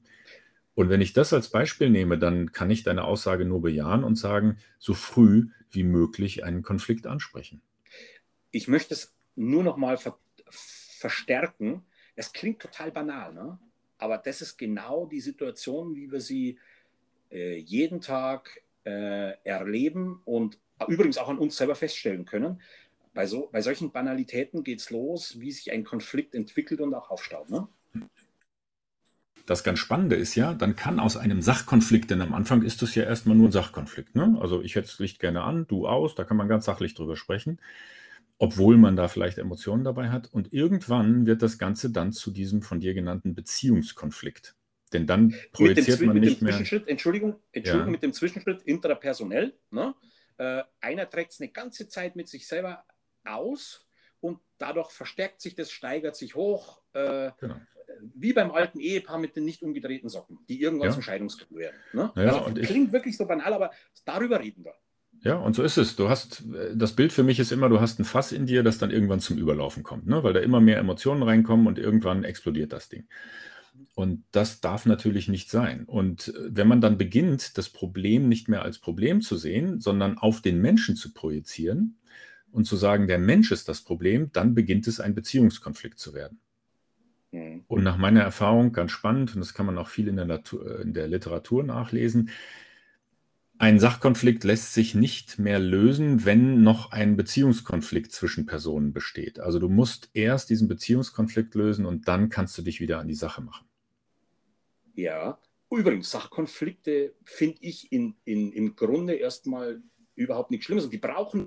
Und 0.75 0.89
wenn 0.89 1.01
ich 1.01 1.13
das 1.13 1.33
als 1.33 1.49
Beispiel 1.49 1.89
nehme, 1.89 2.17
dann 2.17 2.51
kann 2.51 2.71
ich 2.71 2.83
deine 2.83 3.03
Aussage 3.03 3.45
nur 3.45 3.61
bejahen 3.61 4.03
und 4.03 4.15
sagen, 4.15 4.57
so 4.79 4.93
früh 4.93 5.49
wie 5.69 5.83
möglich 5.83 6.43
einen 6.43 6.63
Konflikt 6.63 7.05
ansprechen. 7.07 7.61
Ich 8.51 8.67
möchte 8.67 8.93
es 8.93 9.15
nur 9.35 9.63
noch 9.63 9.77
mal 9.77 9.97
ver 9.97 10.17
verstärken. 10.45 11.83
Es 12.15 12.31
klingt 12.31 12.61
total 12.61 12.91
banal, 12.91 13.33
ne? 13.33 13.59
Aber 13.97 14.17
das 14.17 14.41
ist 14.41 14.57
genau 14.57 15.05
die 15.05 15.19
Situation, 15.19 15.95
wie 15.95 16.11
wir 16.11 16.21
sie 16.21 16.59
äh, 17.29 17.57
jeden 17.57 17.99
Tag 17.99 18.61
äh, 18.85 19.33
erleben 19.43 20.21
und 20.23 20.59
übrigens 20.87 21.17
auch 21.17 21.29
an 21.29 21.37
uns 21.37 21.57
selber 21.57 21.75
feststellen 21.75 22.25
können. 22.25 22.61
Bei, 23.13 23.27
so, 23.27 23.49
bei 23.51 23.61
solchen 23.61 23.91
Banalitäten 23.91 24.63
geht 24.63 24.79
es 24.79 24.89
los, 24.89 25.39
wie 25.39 25.51
sich 25.51 25.71
ein 25.71 25.83
Konflikt 25.83 26.35
entwickelt 26.35 26.81
und 26.81 26.93
auch 26.93 27.09
aufstaut. 27.09 27.49
Ne? 27.49 27.67
Das 29.45 29.63
ganz 29.63 29.79
Spannende 29.79 30.15
ist 30.15 30.35
ja, 30.35 30.53
dann 30.53 30.75
kann 30.75 30.99
aus 30.99 31.17
einem 31.17 31.41
Sachkonflikt, 31.41 32.11
denn 32.11 32.21
am 32.21 32.33
Anfang 32.33 32.61
ist 32.61 32.81
es 32.81 32.95
ja 32.95 33.03
erstmal 33.03 33.35
nur 33.35 33.49
ein 33.49 33.51
Sachkonflikt. 33.51 34.15
Ne? 34.15 34.37
Also 34.39 34.61
ich 34.61 34.75
hätte 34.75 34.87
das 34.87 34.99
Licht 34.99 35.19
gerne 35.19 35.43
an, 35.43 35.67
du 35.67 35.87
aus, 35.87 36.15
da 36.15 36.23
kann 36.23 36.37
man 36.37 36.47
ganz 36.47 36.65
sachlich 36.65 36.93
drüber 36.93 37.17
sprechen 37.17 37.59
obwohl 38.43 38.77
man 38.77 38.97
da 38.97 39.07
vielleicht 39.07 39.37
Emotionen 39.37 39.85
dabei 39.85 40.09
hat. 40.09 40.27
Und 40.33 40.51
irgendwann 40.51 41.25
wird 41.25 41.41
das 41.41 41.57
Ganze 41.57 41.91
dann 41.91 42.11
zu 42.11 42.29
diesem 42.29 42.61
von 42.61 42.81
dir 42.81 42.93
genannten 42.93 43.35
Beziehungskonflikt. 43.35 44.55
Denn 44.91 45.07
dann 45.07 45.33
projiziert 45.53 46.01
man 46.01 46.19
nicht 46.19 46.41
mehr. 46.41 46.53
Entschuldigung, 46.53 47.39
Entschuldigung 47.53 47.87
ja. 47.87 47.91
mit 47.91 48.03
dem 48.03 48.11
Zwischenschritt 48.11 48.61
intrapersonell. 48.63 49.53
Ne? 49.71 49.95
Äh, 50.37 50.63
einer 50.81 51.09
trägt 51.09 51.31
es 51.31 51.41
eine 51.41 51.51
ganze 51.51 51.87
Zeit 51.87 52.15
mit 52.15 52.27
sich 52.27 52.45
selber 52.47 52.83
aus 53.23 53.87
und 54.19 54.39
dadurch 54.57 54.91
verstärkt 54.91 55.41
sich 55.41 55.55
das, 55.55 55.71
steigert 55.71 56.15
sich 56.15 56.35
hoch. 56.35 56.81
Äh, 56.93 57.31
genau. 57.39 57.55
Wie 58.15 58.33
beim 58.33 58.51
alten 58.51 58.79
Ehepaar 58.79 59.17
mit 59.17 59.35
den 59.35 59.45
nicht 59.45 59.63
umgedrehten 59.63 60.09
Socken, 60.09 60.39
die 60.49 60.61
irgendwann 60.61 60.89
ja. 60.89 60.93
zum 60.93 61.01
Scheidungsgrund 61.01 61.59
werden. 61.59 61.75
Ne? 61.93 62.11
Ja, 62.15 62.43
also, 62.43 62.53
klingt 62.61 62.91
wirklich 62.91 63.17
so 63.17 63.25
banal, 63.25 63.53
aber 63.53 63.71
darüber 64.05 64.39
reden 64.39 64.63
wir. 64.63 64.73
Ja, 65.21 65.37
und 65.37 65.55
so 65.55 65.63
ist 65.63 65.77
es. 65.77 65.95
Du 65.95 66.09
hast, 66.09 66.43
das 66.75 66.93
Bild 66.93 67.13
für 67.13 67.23
mich 67.23 67.39
ist 67.39 67.51
immer, 67.51 67.69
du 67.69 67.79
hast 67.79 67.99
ein 67.99 68.05
Fass 68.05 68.33
in 68.33 68.45
dir, 68.45 68.61
das 68.61 68.77
dann 68.77 68.91
irgendwann 68.91 69.21
zum 69.21 69.37
Überlaufen 69.37 69.83
kommt, 69.83 70.05
ne? 70.05 70.21
weil 70.23 70.33
da 70.33 70.41
immer 70.41 70.59
mehr 70.59 70.79
Emotionen 70.79 71.23
reinkommen 71.23 71.67
und 71.67 71.79
irgendwann 71.79 72.25
explodiert 72.25 72.73
das 72.73 72.89
Ding. 72.89 73.07
Und 73.95 74.23
das 74.31 74.59
darf 74.59 74.85
natürlich 74.85 75.27
nicht 75.27 75.49
sein. 75.49 75.85
Und 75.85 76.29
äh, 76.29 76.49
wenn 76.49 76.67
man 76.67 76.81
dann 76.81 76.97
beginnt, 76.97 77.57
das 77.57 77.69
Problem 77.69 78.27
nicht 78.27 78.49
mehr 78.49 78.63
als 78.63 78.79
Problem 78.79 79.21
zu 79.21 79.37
sehen, 79.37 79.79
sondern 79.79 80.17
auf 80.17 80.41
den 80.41 80.59
Menschen 80.59 80.95
zu 80.95 81.13
projizieren 81.13 81.97
und 82.51 82.65
zu 82.65 82.75
sagen, 82.75 83.07
der 83.07 83.19
Mensch 83.19 83.51
ist 83.51 83.69
das 83.69 83.81
Problem, 83.81 84.31
dann 84.33 84.55
beginnt 84.55 84.87
es 84.87 84.99
ein 84.99 85.15
Beziehungskonflikt 85.15 85.99
zu 85.99 86.13
werden. 86.13 86.39
Mhm. 87.33 87.65
Und 87.67 87.83
nach 87.83 87.97
meiner 87.97 88.21
Erfahrung, 88.21 88.71
ganz 88.71 88.91
spannend, 88.91 89.33
und 89.33 89.41
das 89.41 89.53
kann 89.53 89.65
man 89.65 89.77
auch 89.77 89.89
viel 89.89 90.07
in 90.07 90.15
der, 90.15 90.25
Natur, 90.25 90.79
in 90.81 90.93
der 90.93 91.07
Literatur 91.07 91.63
nachlesen, 91.63 92.29
ein 93.57 93.79
Sachkonflikt 93.79 94.43
lässt 94.43 94.73
sich 94.73 94.93
nicht 94.93 95.39
mehr 95.39 95.59
lösen, 95.59 96.25
wenn 96.25 96.63
noch 96.63 96.91
ein 96.91 97.15
Beziehungskonflikt 97.15 98.11
zwischen 98.11 98.45
Personen 98.45 98.93
besteht. 98.93 99.39
Also 99.39 99.59
du 99.59 99.69
musst 99.69 100.09
erst 100.13 100.49
diesen 100.49 100.67
Beziehungskonflikt 100.67 101.55
lösen 101.55 101.85
und 101.85 102.07
dann 102.07 102.29
kannst 102.29 102.57
du 102.57 102.61
dich 102.61 102.81
wieder 102.81 102.99
an 102.99 103.07
die 103.07 103.15
Sache 103.15 103.41
machen. 103.41 103.65
Ja, 104.95 105.39
übrigens, 105.71 106.11
Sachkonflikte 106.11 107.13
finde 107.23 107.57
ich 107.61 107.91
in, 107.91 108.15
in, 108.25 108.51
im 108.51 108.75
Grunde 108.75 109.13
erstmal 109.13 109.81
überhaupt 110.15 110.51
nichts 110.51 110.65
Schlimmes. 110.65 110.83
Und 110.85 110.91
die 110.91 110.97
brauchen 110.97 111.45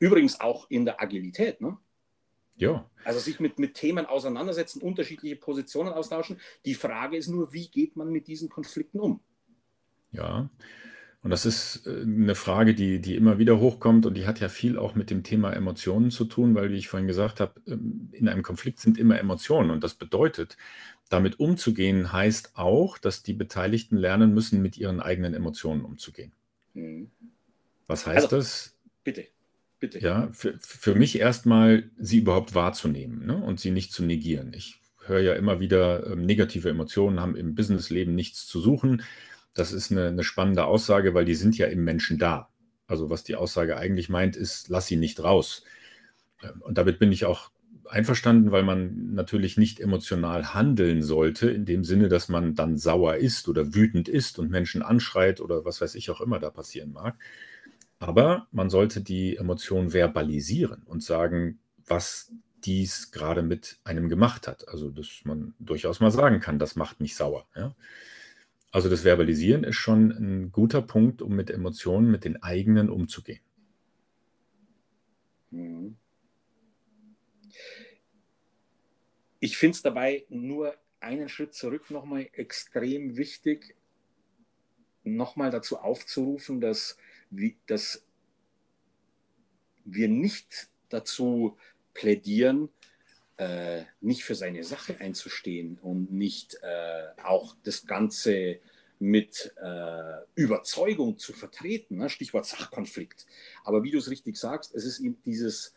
übrigens 0.00 0.40
auch 0.40 0.70
in 0.70 0.84
der 0.84 1.02
Agilität. 1.02 1.60
Ne? 1.60 1.76
Ja. 2.58 2.88
Also 3.04 3.20
sich 3.20 3.40
mit, 3.40 3.58
mit 3.58 3.74
Themen 3.74 4.06
auseinandersetzen, 4.06 4.82
unterschiedliche 4.82 5.36
Positionen 5.36 5.92
austauschen. 5.92 6.40
Die 6.64 6.74
Frage 6.74 7.16
ist 7.16 7.28
nur, 7.28 7.52
wie 7.52 7.68
geht 7.68 7.96
man 7.96 8.10
mit 8.10 8.26
diesen 8.26 8.48
Konflikten 8.48 9.00
um? 9.00 9.20
Ja. 10.12 10.50
Und 11.22 11.30
das 11.30 11.46
ist 11.46 11.86
äh, 11.86 12.02
eine 12.02 12.34
Frage, 12.34 12.74
die, 12.74 13.00
die 13.00 13.16
immer 13.16 13.38
wieder 13.38 13.58
hochkommt 13.58 14.06
und 14.06 14.14
die 14.14 14.26
hat 14.26 14.40
ja 14.40 14.48
viel 14.48 14.78
auch 14.78 14.94
mit 14.94 15.10
dem 15.10 15.22
Thema 15.22 15.52
Emotionen 15.52 16.10
zu 16.10 16.24
tun, 16.24 16.54
weil, 16.54 16.70
wie 16.70 16.76
ich 16.76 16.88
vorhin 16.88 17.08
gesagt 17.08 17.40
habe, 17.40 17.60
ähm, 17.66 18.08
in 18.12 18.28
einem 18.28 18.42
Konflikt 18.42 18.78
sind 18.78 18.98
immer 18.98 19.18
Emotionen. 19.18 19.70
Und 19.70 19.82
das 19.82 19.94
bedeutet, 19.94 20.56
damit 21.08 21.40
umzugehen, 21.40 22.12
heißt 22.12 22.52
auch, 22.54 22.98
dass 22.98 23.22
die 23.22 23.32
Beteiligten 23.32 23.96
lernen 23.96 24.34
müssen, 24.34 24.62
mit 24.62 24.76
ihren 24.76 25.00
eigenen 25.00 25.34
Emotionen 25.34 25.84
umzugehen. 25.84 26.32
Mhm. 26.74 27.10
Was 27.86 28.06
heißt 28.06 28.24
also, 28.24 28.36
das? 28.36 28.76
Bitte, 29.02 29.26
bitte. 29.80 29.98
Ja, 30.00 30.28
für, 30.32 30.58
für 30.60 30.94
mich 30.94 31.18
erstmal, 31.18 31.90
sie 31.98 32.18
überhaupt 32.18 32.54
wahrzunehmen 32.54 33.26
ne? 33.26 33.36
und 33.36 33.60
sie 33.60 33.70
nicht 33.70 33.92
zu 33.92 34.04
negieren. 34.04 34.52
Ich 34.54 34.80
höre 35.06 35.20
ja 35.20 35.34
immer 35.34 35.60
wieder, 35.60 36.06
ähm, 36.06 36.24
negative 36.26 36.68
Emotionen 36.68 37.20
haben 37.20 37.36
im 37.36 37.54
Businessleben 37.54 38.14
nichts 38.14 38.46
zu 38.46 38.60
suchen. 38.60 39.02
Das 39.54 39.72
ist 39.72 39.90
eine, 39.90 40.08
eine 40.08 40.24
spannende 40.24 40.64
Aussage, 40.64 41.14
weil 41.14 41.24
die 41.24 41.34
sind 41.34 41.56
ja 41.56 41.66
im 41.66 41.84
Menschen 41.84 42.18
da. 42.18 42.48
Also 42.86 43.10
was 43.10 43.24
die 43.24 43.36
Aussage 43.36 43.76
eigentlich 43.76 44.08
meint, 44.08 44.36
ist, 44.36 44.68
lass 44.68 44.86
sie 44.86 44.96
nicht 44.96 45.22
raus. 45.22 45.64
Ähm, 46.42 46.62
und 46.62 46.78
damit 46.78 46.98
bin 46.98 47.12
ich 47.12 47.24
auch 47.24 47.50
einverstanden, 47.88 48.52
weil 48.52 48.62
man 48.62 49.14
natürlich 49.14 49.56
nicht 49.56 49.80
emotional 49.80 50.52
handeln 50.54 51.02
sollte, 51.02 51.50
in 51.50 51.64
dem 51.64 51.84
Sinne, 51.84 52.08
dass 52.08 52.28
man 52.28 52.54
dann 52.54 52.76
sauer 52.76 53.16
ist 53.16 53.48
oder 53.48 53.74
wütend 53.74 54.08
ist 54.08 54.38
und 54.38 54.50
Menschen 54.50 54.82
anschreit 54.82 55.40
oder 55.40 55.64
was 55.64 55.80
weiß 55.80 55.94
ich 55.94 56.10
auch 56.10 56.20
immer 56.20 56.38
da 56.38 56.50
passieren 56.50 56.92
mag. 56.92 57.16
Aber 57.98 58.46
man 58.52 58.70
sollte 58.70 59.00
die 59.00 59.36
Emotion 59.36 59.90
verbalisieren 59.90 60.82
und 60.84 61.02
sagen, 61.02 61.58
was 61.86 62.32
dies 62.64 63.10
gerade 63.10 63.42
mit 63.42 63.78
einem 63.84 64.08
gemacht 64.08 64.46
hat. 64.46 64.68
Also, 64.68 64.90
dass 64.90 65.20
man 65.24 65.54
durchaus 65.58 66.00
mal 66.00 66.10
sagen 66.10 66.40
kann, 66.40 66.58
das 66.58 66.76
macht 66.76 67.00
mich 67.00 67.16
sauer. 67.16 67.46
Ja? 67.56 67.74
Also 68.70 68.90
das 68.90 69.02
Verbalisieren 69.02 69.64
ist 69.64 69.76
schon 69.76 70.10
ein 70.10 70.52
guter 70.52 70.82
Punkt, 70.82 71.22
um 71.22 71.34
mit 71.34 71.50
Emotionen, 71.50 72.10
mit 72.10 72.24
den 72.24 72.42
eigenen 72.42 72.90
umzugehen. 72.90 73.40
Mhm. 75.50 75.96
Ich 79.40 79.56
finde 79.56 79.76
es 79.76 79.82
dabei 79.82 80.26
nur 80.28 80.74
einen 81.00 81.28
Schritt 81.28 81.54
zurück 81.54 81.90
nochmal 81.90 82.28
extrem 82.32 83.16
wichtig, 83.16 83.76
nochmal 85.04 85.50
dazu 85.50 85.78
aufzurufen, 85.78 86.60
dass, 86.60 86.98
dass 87.66 88.04
wir 89.84 90.08
nicht 90.08 90.68
dazu 90.88 91.56
plädieren, 91.94 92.68
äh, 93.36 93.82
nicht 94.00 94.24
für 94.24 94.34
seine 94.34 94.64
Sache 94.64 95.00
einzustehen 95.00 95.78
und 95.78 96.12
nicht 96.12 96.58
äh, 96.62 97.22
auch 97.22 97.56
das 97.62 97.86
Ganze 97.86 98.60
mit 98.98 99.54
äh, 99.62 100.24
Überzeugung 100.34 101.18
zu 101.18 101.32
vertreten. 101.32 101.98
Ne? 101.98 102.10
Stichwort 102.10 102.46
Sachkonflikt. 102.46 103.26
Aber 103.64 103.82
wie 103.84 103.90
du 103.90 103.98
es 103.98 104.10
richtig 104.10 104.36
sagst, 104.36 104.74
es 104.74 104.84
ist 104.84 104.98
eben 105.00 105.18
dieses, 105.24 105.74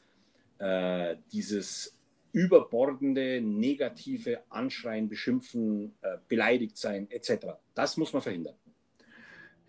äh, 0.57 1.17
dieses 1.31 1.95
überbordende, 2.33 3.41
negative 3.41 4.41
Anschreien, 4.49 5.09
Beschimpfen, 5.09 5.93
äh, 6.01 6.17
beleidigt 6.27 6.77
sein 6.77 7.09
etc. 7.11 7.47
Das 7.75 7.97
muss 7.97 8.13
man 8.13 8.21
verhindern. 8.21 8.55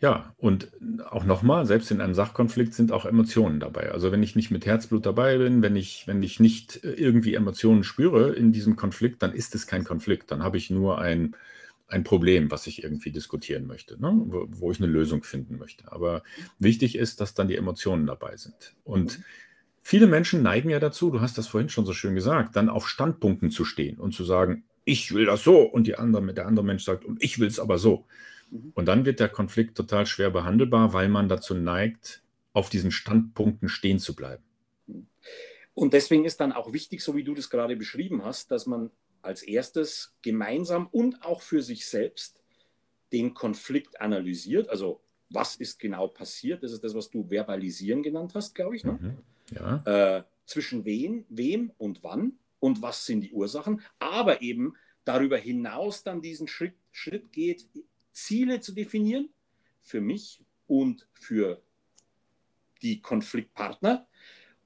Ja, 0.02 0.34
und 0.36 0.72
auch 1.10 1.24
nochmal, 1.24 1.64
selbst 1.64 1.92
in 1.92 2.00
einem 2.00 2.14
Sachkonflikt 2.14 2.74
sind 2.74 2.90
auch 2.90 3.06
Emotionen 3.06 3.60
dabei. 3.60 3.92
Also 3.92 4.10
wenn 4.10 4.24
ich 4.24 4.34
nicht 4.34 4.50
mit 4.50 4.66
Herzblut 4.66 5.06
dabei 5.06 5.38
bin, 5.38 5.62
wenn 5.62 5.76
ich, 5.76 6.08
wenn 6.08 6.24
ich 6.24 6.40
nicht 6.40 6.80
irgendwie 6.82 7.36
Emotionen 7.36 7.84
spüre 7.84 8.34
in 8.34 8.50
diesem 8.50 8.74
Konflikt, 8.74 9.22
dann 9.22 9.32
ist 9.32 9.54
es 9.54 9.68
kein 9.68 9.84
Konflikt. 9.84 10.32
Dann 10.32 10.42
habe 10.42 10.56
ich 10.56 10.70
nur 10.70 10.98
ein, 10.98 11.36
ein 11.86 12.02
Problem, 12.02 12.50
was 12.50 12.66
ich 12.66 12.82
irgendwie 12.82 13.12
diskutieren 13.12 13.68
möchte, 13.68 13.96
ne? 14.02 14.12
wo, 14.26 14.48
wo, 14.50 14.72
ich 14.72 14.80
eine 14.80 14.90
Lösung 14.90 15.22
finden 15.22 15.56
möchte. 15.56 15.92
Aber 15.92 16.24
wichtig 16.58 16.96
ist, 16.96 17.20
dass 17.20 17.34
dann 17.34 17.46
die 17.46 17.56
Emotionen 17.56 18.04
dabei 18.04 18.36
sind. 18.36 18.74
Und 18.82 19.20
mhm. 19.20 19.24
viele 19.82 20.08
Menschen 20.08 20.42
neigen 20.42 20.68
ja 20.68 20.80
dazu, 20.80 21.12
du 21.12 21.20
hast 21.20 21.38
das 21.38 21.46
vorhin 21.46 21.68
schon 21.68 21.86
so 21.86 21.92
schön 21.92 22.16
gesagt, 22.16 22.56
dann 22.56 22.70
auf 22.70 22.88
Standpunkten 22.88 23.52
zu 23.52 23.64
stehen 23.64 23.98
und 23.98 24.14
zu 24.14 24.24
sagen, 24.24 24.64
ich 24.84 25.14
will 25.14 25.26
das 25.26 25.44
so 25.44 25.60
und 25.60 25.86
die 25.86 25.94
andere, 25.94 26.34
der 26.34 26.48
andere 26.48 26.66
Mensch 26.66 26.82
sagt, 26.82 27.04
und 27.04 27.22
ich 27.22 27.38
will 27.38 27.46
es 27.46 27.60
aber 27.60 27.78
so. 27.78 28.04
Mhm. 28.52 28.72
Und 28.74 28.86
dann 28.86 29.04
wird 29.04 29.18
der 29.18 29.28
Konflikt 29.28 29.76
total 29.76 30.06
schwer 30.06 30.30
behandelbar, 30.30 30.92
weil 30.92 31.08
man 31.08 31.28
dazu 31.28 31.54
neigt, 31.54 32.22
auf 32.52 32.68
diesen 32.68 32.90
Standpunkten 32.90 33.68
stehen 33.68 33.98
zu 33.98 34.14
bleiben. 34.14 34.44
Und 35.74 35.94
deswegen 35.94 36.24
ist 36.26 36.40
dann 36.40 36.52
auch 36.52 36.72
wichtig, 36.72 37.02
so 37.02 37.16
wie 37.16 37.24
du 37.24 37.34
das 37.34 37.48
gerade 37.48 37.76
beschrieben 37.76 38.24
hast, 38.24 38.50
dass 38.50 38.66
man 38.66 38.90
als 39.22 39.42
erstes 39.42 40.14
gemeinsam 40.20 40.86
und 40.88 41.24
auch 41.24 41.40
für 41.40 41.62
sich 41.62 41.86
selbst 41.86 42.42
den 43.12 43.32
Konflikt 43.32 44.00
analysiert. 44.00 44.68
Also 44.68 45.00
was 45.30 45.56
ist 45.56 45.78
genau 45.78 46.08
passiert. 46.08 46.62
Das 46.62 46.72
ist 46.72 46.84
das, 46.84 46.94
was 46.94 47.08
du 47.08 47.30
verbalisieren 47.30 48.02
genannt 48.02 48.32
hast, 48.34 48.54
glaube 48.54 48.76
ich. 48.76 48.84
Ne? 48.84 48.98
Mhm. 49.00 49.18
Ja. 49.54 50.18
Äh, 50.18 50.24
zwischen 50.44 50.84
wen, 50.84 51.24
wem 51.30 51.72
und 51.78 52.02
wann 52.02 52.32
und 52.58 52.82
was 52.82 53.06
sind 53.06 53.22
die 53.22 53.32
Ursachen. 53.32 53.80
Aber 53.98 54.42
eben 54.42 54.74
darüber 55.04 55.38
hinaus 55.38 56.02
dann 56.02 56.20
diesen 56.20 56.48
Schritt, 56.48 56.74
Schritt 56.90 57.32
geht, 57.32 57.66
Ziele 58.12 58.60
zu 58.60 58.72
definieren 58.72 59.28
für 59.82 60.00
mich 60.00 60.44
und 60.66 61.06
für 61.12 61.62
die 62.82 63.00
Konfliktpartner 63.00 64.06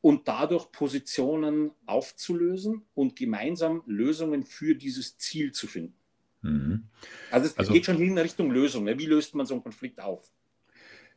und 0.01 0.29
dadurch 0.29 0.71
Positionen 0.73 1.73
aufzulösen 1.87 2.83
und 2.95 3.17
gemeinsam 3.17 3.83
Lösungen 3.87 4.45
für 4.45 4.75
dieses 4.75 5.19
Ziel 5.19 5.53
zu 5.53 5.67
finden. 5.67 5.95
Mhm. 6.43 6.85
Also 7.31 7.47
es 7.47 7.59
also, 7.59 7.73
geht 7.73 7.87
schon 7.87 8.01
in 8.01 8.17
Richtung 8.19 8.51
Lösung. 8.51 8.85
Ne? 8.85 8.99
Wie 8.99 9.07
löst 9.07 9.35
man 9.35 9.47
so 9.47 9.55
einen 9.55 9.63
Konflikt 9.63 10.01
auf? 10.01 10.31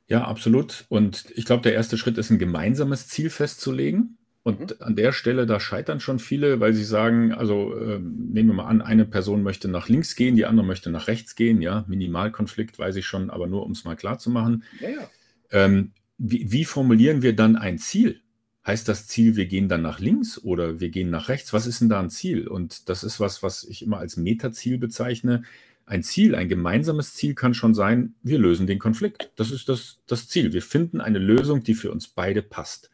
Ja, 0.07 0.23
absolut. 0.23 0.85
Und 0.89 1.31
ich 1.35 1.45
glaube, 1.45 1.61
der 1.61 1.73
erste 1.73 1.97
Schritt 1.97 2.17
ist, 2.17 2.31
ein 2.31 2.39
gemeinsames 2.39 3.07
Ziel 3.07 3.29
festzulegen. 3.29 4.17
Und 4.43 4.61
mhm. 4.61 4.67
an 4.79 4.95
der 4.95 5.11
Stelle, 5.11 5.45
da 5.45 5.59
scheitern 5.59 5.99
schon 5.99 6.19
viele, 6.19 6.59
weil 6.59 6.73
sie 6.73 6.83
sagen, 6.83 7.33
also 7.33 7.75
äh, 7.75 7.99
nehmen 7.99 8.49
wir 8.49 8.55
mal 8.55 8.67
an, 8.67 8.81
eine 8.81 9.05
Person 9.05 9.43
möchte 9.43 9.67
nach 9.67 9.89
links 9.89 10.15
gehen, 10.15 10.35
die 10.35 10.45
andere 10.45 10.65
möchte 10.65 10.89
nach 10.89 11.07
rechts 11.07 11.35
gehen. 11.35 11.61
Ja, 11.61 11.85
Minimalkonflikt 11.87 12.79
weiß 12.79 12.95
ich 12.95 13.05
schon, 13.05 13.29
aber 13.29 13.47
nur 13.47 13.65
um 13.65 13.71
es 13.71 13.83
mal 13.83 13.95
klar 13.95 14.17
zu 14.17 14.29
machen. 14.29 14.63
Ja, 14.79 14.89
ja. 14.89 15.09
Ähm, 15.51 15.91
wie, 16.17 16.51
wie 16.51 16.65
formulieren 16.65 17.21
wir 17.21 17.35
dann 17.35 17.55
ein 17.55 17.77
Ziel? 17.77 18.21
Heißt 18.65 18.87
das 18.87 19.07
Ziel, 19.07 19.35
wir 19.35 19.45
gehen 19.45 19.67
dann 19.67 19.81
nach 19.81 19.99
links 19.99 20.37
oder 20.37 20.79
wir 20.79 20.89
gehen 20.89 21.09
nach 21.09 21.27
rechts? 21.27 21.53
Was 21.53 21.65
ist 21.65 21.81
denn 21.81 21.89
da 21.89 21.99
ein 21.99 22.09
Ziel? 22.09 22.47
Und 22.47 22.89
das 22.89 23.03
ist 23.03 23.19
was, 23.19 23.41
was 23.41 23.63
ich 23.63 23.81
immer 23.81 23.97
als 23.97 24.15
Metaziel 24.15 24.77
bezeichne. 24.77 25.43
Ein 25.85 26.03
Ziel, 26.03 26.35
ein 26.35 26.49
gemeinsames 26.49 27.13
Ziel 27.13 27.33
kann 27.33 27.53
schon 27.53 27.73
sein, 27.73 28.13
wir 28.21 28.37
lösen 28.37 28.67
den 28.67 28.77
Konflikt. 28.77 29.31
Das 29.37 29.49
ist 29.49 29.69
das, 29.69 29.99
das 30.05 30.27
Ziel. 30.27 30.53
Wir 30.53 30.61
finden 30.61 31.01
eine 31.01 31.19
Lösung, 31.19 31.63
die 31.63 31.73
für 31.73 31.91
uns 31.91 32.07
beide 32.07 32.43
passt. 32.43 32.91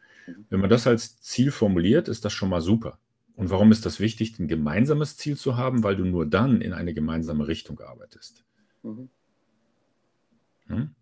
Wenn 0.48 0.60
man 0.60 0.70
das 0.70 0.86
als 0.86 1.20
Ziel 1.20 1.50
formuliert, 1.50 2.08
ist 2.08 2.24
das 2.24 2.32
schon 2.32 2.48
mal 2.48 2.60
super. 2.60 2.98
Und 3.36 3.50
warum 3.50 3.70
ist 3.70 3.84
das 3.84 4.00
wichtig, 4.00 4.38
ein 4.38 4.48
gemeinsames 4.48 5.16
Ziel 5.16 5.36
zu 5.36 5.56
haben? 5.56 5.82
Weil 5.82 5.96
du 5.96 6.04
nur 6.04 6.26
dann 6.26 6.60
in 6.60 6.72
eine 6.72 6.94
gemeinsame 6.94 7.46
Richtung 7.46 7.78
arbeitest. 7.80 8.44
Mhm. 8.82 9.08
Hm? 10.68 10.94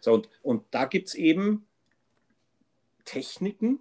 So, 0.00 0.12
und, 0.12 0.28
und 0.42 0.64
da 0.70 0.84
gibt 0.84 1.08
es 1.08 1.14
eben 1.14 1.66
Techniken, 3.04 3.80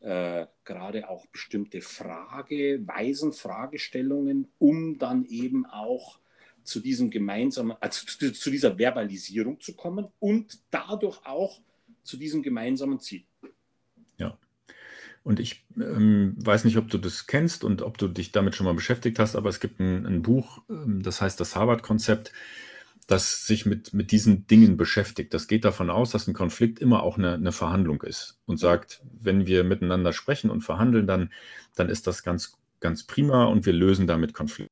äh, 0.00 0.46
gerade 0.64 1.08
auch 1.08 1.26
bestimmte 1.26 1.80
Frageweisen, 1.80 3.32
Fragestellungen, 3.32 4.48
um 4.58 4.98
dann 4.98 5.24
eben 5.26 5.66
auch 5.66 6.18
zu 6.64 6.80
diesem 6.80 7.10
gemeinsamen, 7.10 7.76
also 7.80 8.06
zu, 8.06 8.32
zu 8.32 8.50
dieser 8.50 8.76
Verbalisierung 8.78 9.60
zu 9.60 9.74
kommen 9.74 10.08
und 10.18 10.58
dadurch 10.70 11.24
auch 11.24 11.60
zu 12.02 12.16
diesem 12.16 12.42
gemeinsamen 12.42 13.00
Ziel. 13.00 13.24
Und 15.26 15.40
ich 15.40 15.66
ähm, 15.76 16.34
weiß 16.36 16.64
nicht, 16.64 16.76
ob 16.76 16.88
du 16.88 16.98
das 16.98 17.26
kennst 17.26 17.64
und 17.64 17.82
ob 17.82 17.98
du 17.98 18.06
dich 18.06 18.30
damit 18.30 18.54
schon 18.54 18.64
mal 18.64 18.74
beschäftigt 18.74 19.18
hast, 19.18 19.34
aber 19.34 19.48
es 19.48 19.58
gibt 19.58 19.80
ein, 19.80 20.06
ein 20.06 20.22
Buch, 20.22 20.62
ähm, 20.70 21.02
das 21.02 21.20
heißt 21.20 21.40
das 21.40 21.56
Harvard-Konzept 21.56 22.32
das 23.06 23.46
sich 23.46 23.66
mit, 23.66 23.94
mit 23.94 24.10
diesen 24.10 24.46
Dingen 24.46 24.76
beschäftigt. 24.76 25.32
Das 25.32 25.46
geht 25.46 25.64
davon 25.64 25.90
aus, 25.90 26.10
dass 26.10 26.26
ein 26.26 26.34
Konflikt 26.34 26.80
immer 26.80 27.02
auch 27.02 27.18
eine, 27.18 27.34
eine 27.34 27.52
Verhandlung 27.52 28.02
ist 28.02 28.40
und 28.46 28.58
sagt, 28.58 29.00
wenn 29.20 29.46
wir 29.46 29.62
miteinander 29.62 30.12
sprechen 30.12 30.50
und 30.50 30.62
verhandeln, 30.62 31.06
dann, 31.06 31.30
dann 31.76 31.88
ist 31.88 32.08
das 32.08 32.24
ganz, 32.24 32.58
ganz 32.80 33.04
prima 33.04 33.44
und 33.44 33.64
wir 33.64 33.72
lösen 33.72 34.08
damit 34.08 34.34
Konflikte. 34.34 34.65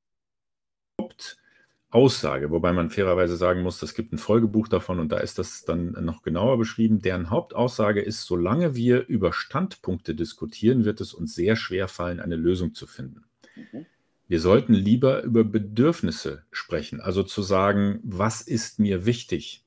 Aussage, 1.94 2.50
wobei 2.50 2.72
man 2.72 2.90
fairerweise 2.90 3.36
sagen 3.36 3.62
muss, 3.62 3.80
es 3.80 3.94
gibt 3.94 4.12
ein 4.12 4.18
Folgebuch 4.18 4.66
davon 4.66 4.98
und 4.98 5.12
da 5.12 5.18
ist 5.18 5.38
das 5.38 5.64
dann 5.64 5.92
noch 6.04 6.22
genauer 6.22 6.58
beschrieben. 6.58 7.00
Deren 7.00 7.30
Hauptaussage 7.30 8.00
ist, 8.00 8.24
solange 8.24 8.74
wir 8.74 9.06
über 9.06 9.32
Standpunkte 9.32 10.16
diskutieren, 10.16 10.84
wird 10.84 11.00
es 11.00 11.14
uns 11.14 11.36
sehr 11.36 11.54
schwer 11.54 11.86
fallen, 11.86 12.18
eine 12.18 12.34
Lösung 12.34 12.74
zu 12.74 12.88
finden. 12.88 13.24
Mhm. 13.54 13.86
Wir 14.26 14.40
sollten 14.40 14.74
lieber 14.74 15.22
über 15.22 15.44
Bedürfnisse 15.44 16.42
sprechen, 16.50 17.00
also 17.00 17.22
zu 17.22 17.42
sagen, 17.42 18.00
was 18.02 18.40
ist 18.40 18.80
mir 18.80 19.06
wichtig? 19.06 19.64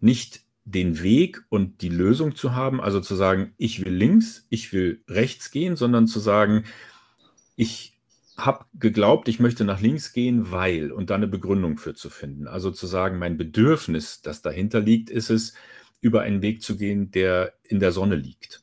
Nicht 0.00 0.42
den 0.64 1.02
Weg 1.02 1.44
und 1.50 1.82
die 1.82 1.90
Lösung 1.90 2.34
zu 2.34 2.54
haben, 2.54 2.80
also 2.80 3.00
zu 3.00 3.14
sagen, 3.14 3.52
ich 3.58 3.84
will 3.84 3.92
links, 3.92 4.46
ich 4.48 4.72
will 4.72 5.02
rechts 5.06 5.50
gehen, 5.50 5.76
sondern 5.76 6.06
zu 6.06 6.18
sagen, 6.18 6.64
ich 7.56 7.95
habe 8.36 8.66
geglaubt, 8.74 9.28
ich 9.28 9.40
möchte 9.40 9.64
nach 9.64 9.80
links 9.80 10.12
gehen, 10.12 10.50
weil 10.50 10.92
und 10.92 11.10
dann 11.10 11.22
eine 11.22 11.28
Begründung 11.28 11.78
für 11.78 11.94
zu 11.94 12.10
finden. 12.10 12.46
Also 12.46 12.70
zu 12.70 12.86
sagen, 12.86 13.18
mein 13.18 13.36
Bedürfnis, 13.36 14.20
das 14.20 14.42
dahinter 14.42 14.80
liegt, 14.80 15.10
ist 15.10 15.30
es, 15.30 15.54
über 16.00 16.20
einen 16.20 16.42
Weg 16.42 16.62
zu 16.62 16.76
gehen, 16.76 17.10
der 17.10 17.54
in 17.62 17.80
der 17.80 17.92
Sonne 17.92 18.16
liegt. 18.16 18.62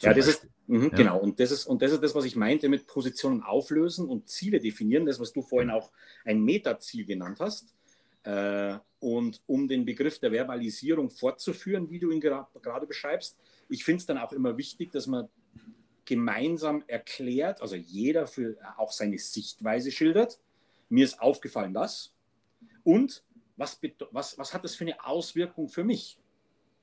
Ja, 0.00 0.12
das 0.12 0.28
ist, 0.28 0.46
Mhm, 0.66 0.84
ja. 0.84 0.88
Genau, 0.96 1.18
und 1.18 1.40
das, 1.40 1.50
ist, 1.50 1.66
und 1.66 1.82
das 1.82 1.92
ist 1.92 2.02
das, 2.02 2.14
was 2.14 2.24
ich 2.24 2.36
meinte 2.36 2.68
mit 2.68 2.86
Positionen 2.86 3.42
auflösen 3.42 4.08
und 4.08 4.28
Ziele 4.28 4.60
definieren, 4.60 5.04
das, 5.04 5.20
was 5.20 5.32
du 5.32 5.42
vorhin 5.42 5.70
auch 5.70 5.90
ein 6.24 6.42
Metaziel 6.42 7.04
genannt 7.04 7.38
hast. 7.40 7.74
Äh, 8.22 8.78
und 8.98 9.42
um 9.46 9.68
den 9.68 9.84
Begriff 9.84 10.18
der 10.18 10.32
Verbalisierung 10.32 11.10
fortzuführen, 11.10 11.90
wie 11.90 11.98
du 11.98 12.10
ihn 12.10 12.20
gerade 12.20 12.86
beschreibst, 12.86 13.36
ich 13.68 13.84
finde 13.84 13.98
es 13.98 14.06
dann 14.06 14.18
auch 14.18 14.32
immer 14.32 14.56
wichtig, 14.56 14.90
dass 14.92 15.06
man 15.06 15.28
gemeinsam 16.04 16.84
erklärt, 16.86 17.60
also 17.60 17.76
jeder 17.76 18.26
für 18.26 18.56
auch 18.76 18.92
seine 18.92 19.18
Sichtweise 19.18 19.90
schildert. 19.90 20.38
Mir 20.88 21.04
ist 21.04 21.20
aufgefallen 21.20 21.74
das. 21.74 22.12
Und 22.82 23.24
was, 23.56 23.80
was, 24.10 24.38
was 24.38 24.54
hat 24.54 24.64
das 24.64 24.74
für 24.74 24.84
eine 24.84 25.04
Auswirkung 25.04 25.68
für 25.68 25.84
mich? 25.84 26.18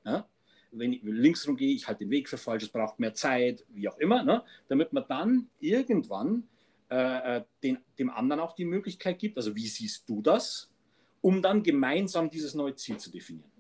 Ja? 0.03 0.27
wenn 0.71 0.93
ich 0.93 1.01
links 1.03 1.47
rum 1.47 1.57
gehe, 1.57 1.73
ich 1.73 1.87
halte 1.87 2.05
den 2.05 2.09
Weg 2.09 2.29
für 2.29 2.37
falsch, 2.37 2.63
es 2.63 2.69
braucht 2.69 2.99
mehr 2.99 3.13
Zeit, 3.13 3.65
wie 3.69 3.87
auch 3.89 3.97
immer, 3.97 4.23
ne? 4.23 4.43
damit 4.67 4.93
man 4.93 5.05
dann 5.07 5.49
irgendwann 5.59 6.47
äh, 6.89 7.37
äh, 7.37 7.43
den, 7.61 7.79
dem 7.99 8.09
anderen 8.09 8.39
auch 8.39 8.55
die 8.55 8.65
Möglichkeit 8.65 9.19
gibt, 9.19 9.37
also 9.37 9.55
wie 9.55 9.67
siehst 9.67 10.09
du 10.09 10.21
das, 10.21 10.71
um 11.21 11.41
dann 11.41 11.61
gemeinsam 11.61 12.29
dieses 12.29 12.55
neue 12.55 12.75
Ziel 12.75 12.97
zu 12.97 13.11
definieren. 13.11 13.50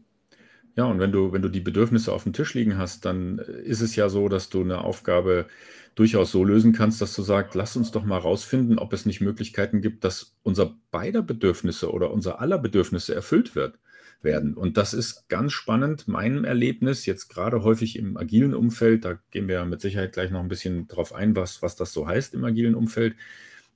Ja, 0.75 0.85
und 0.85 0.99
wenn 0.99 1.11
du, 1.11 1.33
wenn 1.33 1.41
du 1.41 1.49
die 1.49 1.59
Bedürfnisse 1.59 2.13
auf 2.13 2.23
dem 2.23 2.33
Tisch 2.33 2.53
liegen 2.53 2.77
hast, 2.77 3.05
dann 3.05 3.39
ist 3.39 3.81
es 3.81 3.95
ja 3.95 4.07
so, 4.07 4.29
dass 4.29 4.49
du 4.49 4.61
eine 4.61 4.81
Aufgabe 4.81 5.47
durchaus 5.95 6.31
so 6.31 6.45
lösen 6.45 6.71
kannst, 6.71 7.01
dass 7.01 7.13
du 7.13 7.21
sagst, 7.21 7.55
lass 7.55 7.75
uns 7.75 7.91
doch 7.91 8.05
mal 8.05 8.17
rausfinden, 8.17 8.79
ob 8.79 8.93
es 8.93 9.05
nicht 9.05 9.19
Möglichkeiten 9.19 9.81
gibt, 9.81 10.05
dass 10.05 10.37
unser 10.43 10.77
beider 10.91 11.21
Bedürfnisse 11.21 11.91
oder 11.91 12.11
unser 12.11 12.39
aller 12.39 12.57
Bedürfnisse 12.57 13.13
erfüllt 13.13 13.55
wird 13.55 13.77
werden. 14.21 14.53
Und 14.53 14.77
das 14.77 14.93
ist 14.93 15.27
ganz 15.29 15.51
spannend, 15.51 16.07
meinem 16.07 16.45
Erlebnis, 16.45 17.05
jetzt 17.05 17.27
gerade 17.29 17.63
häufig 17.63 17.97
im 17.97 18.17
agilen 18.17 18.53
Umfeld, 18.53 19.03
da 19.03 19.19
gehen 19.31 19.47
wir 19.47 19.65
mit 19.65 19.81
Sicherheit 19.81 20.13
gleich 20.13 20.31
noch 20.31 20.41
ein 20.41 20.47
bisschen 20.47 20.87
drauf 20.87 21.13
ein, 21.13 21.35
was, 21.35 21.61
was 21.61 21.75
das 21.75 21.91
so 21.91 22.07
heißt 22.07 22.33
im 22.33 22.45
agilen 22.45 22.75
Umfeld, 22.75 23.15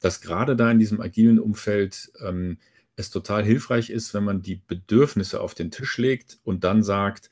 dass 0.01 0.21
gerade 0.21 0.55
da 0.55 0.71
in 0.71 0.79
diesem 0.79 1.01
agilen 1.01 1.39
Umfeld 1.39 2.12
ähm, 2.23 2.58
es 2.95 3.10
total 3.10 3.43
hilfreich 3.43 3.89
ist, 3.89 4.13
wenn 4.13 4.23
man 4.23 4.41
die 4.41 4.62
Bedürfnisse 4.67 5.41
auf 5.41 5.53
den 5.53 5.71
Tisch 5.71 5.97
legt 5.97 6.39
und 6.43 6.63
dann 6.63 6.84
sagt, 6.84 7.29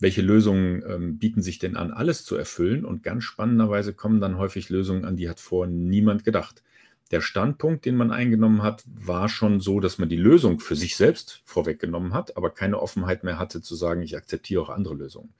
welche 0.00 0.22
Lösungen 0.22 0.82
ähm, 0.86 1.18
bieten 1.18 1.40
sich 1.40 1.58
denn 1.58 1.76
an, 1.76 1.92
alles 1.92 2.24
zu 2.24 2.36
erfüllen. 2.36 2.84
Und 2.84 3.02
ganz 3.02 3.24
spannenderweise 3.24 3.94
kommen 3.94 4.20
dann 4.20 4.38
häufig 4.38 4.68
Lösungen 4.68 5.04
an, 5.04 5.16
die 5.16 5.28
hat 5.28 5.40
vorher 5.40 5.72
niemand 5.72 6.24
gedacht 6.24 6.62
der 7.10 7.20
Standpunkt, 7.20 7.84
den 7.84 7.96
man 7.96 8.10
eingenommen 8.10 8.62
hat, 8.62 8.82
war 8.86 9.28
schon 9.28 9.60
so, 9.60 9.80
dass 9.80 9.98
man 9.98 10.08
die 10.08 10.16
Lösung 10.16 10.58
für 10.58 10.74
sich 10.74 10.96
selbst 10.96 11.42
vorweggenommen 11.44 12.14
hat, 12.14 12.36
aber 12.36 12.50
keine 12.50 12.80
Offenheit 12.80 13.24
mehr 13.24 13.38
hatte 13.38 13.60
zu 13.60 13.74
sagen, 13.74 14.02
ich 14.02 14.16
akzeptiere 14.16 14.62
auch 14.62 14.70
andere 14.70 14.94
Lösungen. 14.94 15.32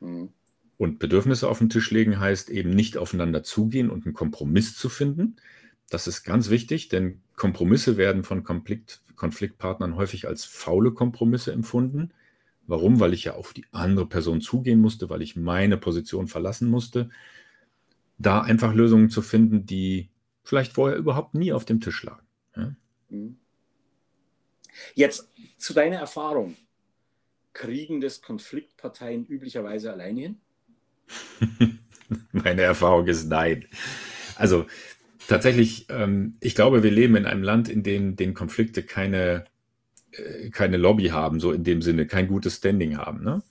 Mhm. 0.00 0.28
Und 0.78 0.98
Bedürfnisse 0.98 1.48
auf 1.48 1.58
den 1.58 1.70
Tisch 1.70 1.90
legen 1.90 2.20
heißt 2.20 2.50
eben 2.50 2.70
nicht 2.70 2.98
aufeinander 2.98 3.42
zugehen 3.42 3.90
und 3.90 4.04
einen 4.04 4.14
Kompromiss 4.14 4.76
zu 4.76 4.90
finden. 4.90 5.36
Das 5.88 6.06
ist 6.06 6.24
ganz 6.24 6.50
wichtig, 6.50 6.88
denn 6.88 7.20
Kompromisse 7.36 7.96
werden 7.96 8.24
von 8.24 8.42
Konflikt, 8.42 9.00
Konfliktpartnern 9.14 9.96
häufig 9.96 10.26
als 10.26 10.44
faule 10.44 10.92
Kompromisse 10.92 11.52
empfunden. 11.52 12.12
Warum? 12.66 12.98
Weil 12.98 13.14
ich 13.14 13.24
ja 13.24 13.34
auf 13.34 13.52
die 13.52 13.64
andere 13.70 14.06
Person 14.06 14.40
zugehen 14.40 14.80
musste, 14.80 15.08
weil 15.08 15.22
ich 15.22 15.36
meine 15.36 15.76
Position 15.76 16.26
verlassen 16.26 16.68
musste. 16.68 17.10
Da 18.18 18.40
einfach 18.40 18.74
Lösungen 18.74 19.10
zu 19.10 19.22
finden, 19.22 19.66
die 19.66 20.08
vielleicht 20.42 20.72
vorher 20.72 20.96
überhaupt 20.96 21.34
nie 21.34 21.52
auf 21.52 21.64
dem 21.64 21.80
Tisch 21.80 22.02
lagen. 22.02 22.26
Ja? 22.56 22.74
Mhm. 23.10 23.36
Jetzt 24.94 25.30
zu 25.58 25.74
deiner 25.74 25.96
Erfahrung. 25.96 26.56
Kriegen 27.52 28.00
das 28.00 28.20
Konfliktparteien 28.20 29.24
üblicherweise 29.24 29.92
alleine 29.92 30.20
hin? 30.20 30.40
Meine 32.32 32.62
Erfahrung 32.62 33.06
ist 33.06 33.28
nein. 33.28 33.66
Also 34.36 34.66
tatsächlich, 35.28 35.86
ähm, 35.90 36.36
ich 36.40 36.54
glaube, 36.54 36.82
wir 36.82 36.90
leben 36.90 37.16
in 37.16 37.26
einem 37.26 37.42
Land, 37.42 37.68
in 37.68 37.82
dem 37.82 38.16
den 38.16 38.34
Konflikte 38.34 38.82
keine, 38.82 39.44
äh, 40.12 40.50
keine 40.50 40.76
Lobby 40.76 41.08
haben, 41.08 41.40
so 41.40 41.52
in 41.52 41.64
dem 41.64 41.82
Sinne, 41.82 42.06
kein 42.06 42.28
gutes 42.28 42.56
Standing 42.56 42.96
haben. 42.98 43.22
Ne? 43.22 43.42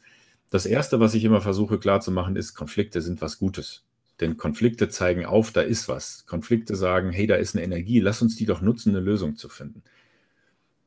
Das 0.50 0.66
Erste, 0.66 1.00
was 1.00 1.14
ich 1.14 1.24
immer 1.24 1.42
versuche 1.42 1.80
klarzumachen, 1.80 2.36
ist, 2.36 2.54
Konflikte 2.54 3.02
sind 3.02 3.22
was 3.22 3.40
Gutes. 3.40 3.84
Denn 4.22 4.38
Konflikte 4.38 4.88
zeigen 4.90 5.26
auf, 5.26 5.52
da 5.52 5.62
ist 5.62 5.90
was. 5.90 6.26
Konflikte 6.26 6.76
sagen, 6.76 7.12
hey, 7.12 7.28
da 7.28 7.36
ist 7.36 7.56
eine 7.56 7.66
Energie, 7.66 8.00
lass 8.00 8.22
uns 8.22 8.36
die 8.36 8.46
doch 8.46 8.62
nutzen, 8.62 8.90
eine 8.90 9.02
Lösung 9.02 9.36
zu 9.36 9.50
finden. 9.50 9.84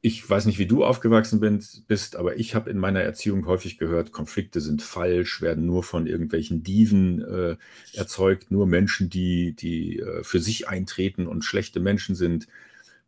Ich 0.01 0.29
weiß 0.29 0.47
nicht, 0.47 0.59
wie 0.59 0.67
du 0.67 0.85
aufgewachsen 0.85 1.41
bist, 1.89 2.17
aber 2.17 2.39
ich 2.39 2.55
habe 2.55 2.71
in 2.71 2.79
meiner 2.79 3.01
Erziehung 3.01 3.47
häufig 3.47 3.79
gehört, 3.79 4.13
Konflikte 4.13 4.61
sind 4.61 4.81
falsch, 4.81 5.43
werden 5.43 5.67
nur 5.67 5.83
von 5.83 6.07
irgendwelchen 6.07 6.63
Diven 6.63 7.23
äh, 7.23 7.57
erzeugt, 7.95 8.53
nur 8.53 8.67
Menschen, 8.67 9.11
die, 9.11 9.55
die 9.55 9.99
äh, 9.99 10.23
für 10.23 10.39
sich 10.39 10.69
eintreten 10.69 11.27
und 11.27 11.45
schlechte 11.45 11.81
Menschen 11.81 12.15
sind. 12.15 12.47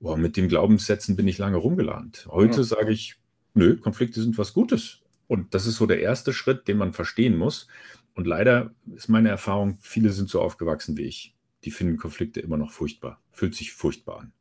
Boah, 0.00 0.16
mit 0.16 0.36
den 0.36 0.48
Glaubenssätzen 0.48 1.14
bin 1.14 1.28
ich 1.28 1.38
lange 1.38 1.58
rumgelandet. 1.58 2.26
Heute 2.28 2.58
ja. 2.58 2.64
sage 2.64 2.90
ich, 2.90 3.16
nö, 3.54 3.76
Konflikte 3.76 4.20
sind 4.20 4.36
was 4.36 4.52
Gutes. 4.52 4.98
Und 5.28 5.54
das 5.54 5.66
ist 5.66 5.76
so 5.76 5.86
der 5.86 6.00
erste 6.00 6.32
Schritt, 6.32 6.66
den 6.66 6.78
man 6.78 6.92
verstehen 6.92 7.36
muss. 7.36 7.68
Und 8.14 8.26
leider 8.26 8.74
ist 8.96 9.08
meine 9.08 9.28
Erfahrung, 9.28 9.78
viele 9.80 10.10
sind 10.10 10.28
so 10.28 10.40
aufgewachsen 10.40 10.96
wie 10.96 11.02
ich. 11.02 11.36
Die 11.62 11.70
finden 11.70 11.98
Konflikte 11.98 12.40
immer 12.40 12.56
noch 12.56 12.72
furchtbar, 12.72 13.20
fühlt 13.30 13.54
sich 13.54 13.72
furchtbar 13.72 14.20
an. 14.20 14.32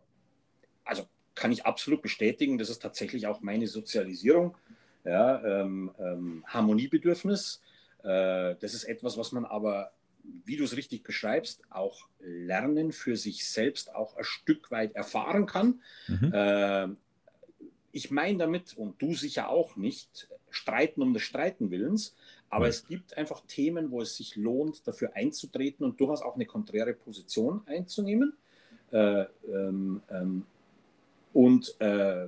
Kann 1.40 1.54
ich 1.54 1.66
absolut 1.66 2.02
bestätigen. 2.02 2.58
Das 2.58 2.70
ist 2.70 2.82
tatsächlich 2.82 3.26
auch 3.26 3.40
meine 3.40 3.66
Sozialisierung. 3.68 4.58
Ja, 5.06 5.42
ähm, 5.62 5.90
ähm, 5.98 6.44
Harmoniebedürfnis. 6.46 7.62
Äh, 8.04 8.56
das 8.60 8.74
ist 8.74 8.84
etwas, 8.84 9.18
was 9.18 9.32
man 9.32 9.46
aber, 9.46 9.94
wie 10.44 10.58
du 10.58 10.66
es 10.66 10.76
richtig 10.76 11.04
beschreibst, 11.04 11.62
auch 11.70 12.10
lernen 12.20 12.92
für 12.92 13.16
sich 13.16 13.48
selbst 13.48 13.96
auch 13.96 14.18
ein 14.18 14.26
Stück 14.26 14.70
weit 14.70 14.96
erfahren 14.96 15.46
kann. 15.46 15.80
Mhm. 16.10 16.34
Äh, 16.34 16.88
ich 17.94 18.12
meine 18.12 18.40
damit, 18.40 18.76
und 18.76 19.02
du 19.02 19.14
sicher 19.14 19.48
auch 19.48 19.78
nicht, 19.78 20.28
streiten 20.50 21.02
um 21.02 21.14
des 21.14 21.24
Streiten 21.24 21.72
Willens, 21.72 22.18
aber 22.50 22.66
mhm. 22.66 22.72
es 22.72 22.86
gibt 22.86 23.18
einfach 23.18 23.44
Themen, 23.48 23.92
wo 23.92 24.02
es 24.02 24.18
sich 24.18 24.36
lohnt, 24.36 24.86
dafür 24.86 25.16
einzutreten 25.16 25.86
und 25.86 26.02
durchaus 26.02 26.22
auch 26.22 26.36
eine 26.36 26.46
konträre 26.46 26.94
Position 26.94 27.62
einzunehmen. 27.66 28.34
Äh, 28.92 29.26
ähm, 29.48 30.02
ähm, 30.10 30.46
und 31.40 31.80
äh, 31.80 32.28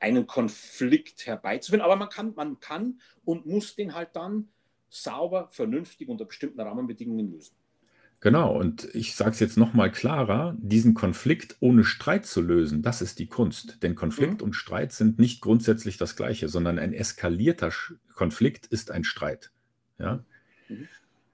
einen 0.00 0.26
Konflikt 0.26 1.26
herbeizuführen. 1.26 1.84
Aber 1.84 1.96
man 1.96 2.08
kann, 2.08 2.32
man 2.34 2.60
kann 2.60 2.98
und 3.26 3.44
muss 3.44 3.74
den 3.74 3.94
halt 3.94 4.16
dann 4.16 4.48
sauber, 4.88 5.48
vernünftig 5.50 6.08
unter 6.08 6.24
bestimmten 6.24 6.58
Rahmenbedingungen 6.58 7.30
lösen. 7.30 7.54
Genau, 8.20 8.58
und 8.58 8.88
ich 8.94 9.16
sage 9.16 9.32
es 9.32 9.40
jetzt 9.40 9.58
nochmal 9.58 9.90
klarer, 9.90 10.56
diesen 10.58 10.94
Konflikt 10.94 11.56
ohne 11.60 11.84
Streit 11.84 12.24
zu 12.24 12.40
lösen, 12.40 12.80
das 12.80 13.02
ist 13.02 13.18
die 13.18 13.26
Kunst. 13.26 13.82
Denn 13.82 13.96
Konflikt 13.96 14.40
mhm. 14.40 14.46
und 14.46 14.52
Streit 14.54 14.92
sind 14.92 15.18
nicht 15.18 15.42
grundsätzlich 15.42 15.98
das 15.98 16.16
gleiche, 16.16 16.48
sondern 16.48 16.78
ein 16.78 16.94
eskalierter 16.94 17.70
Konflikt 18.14 18.66
ist 18.66 18.90
ein 18.90 19.04
Streit. 19.04 19.50
Ja? 19.98 20.24
Mhm. 20.68 20.88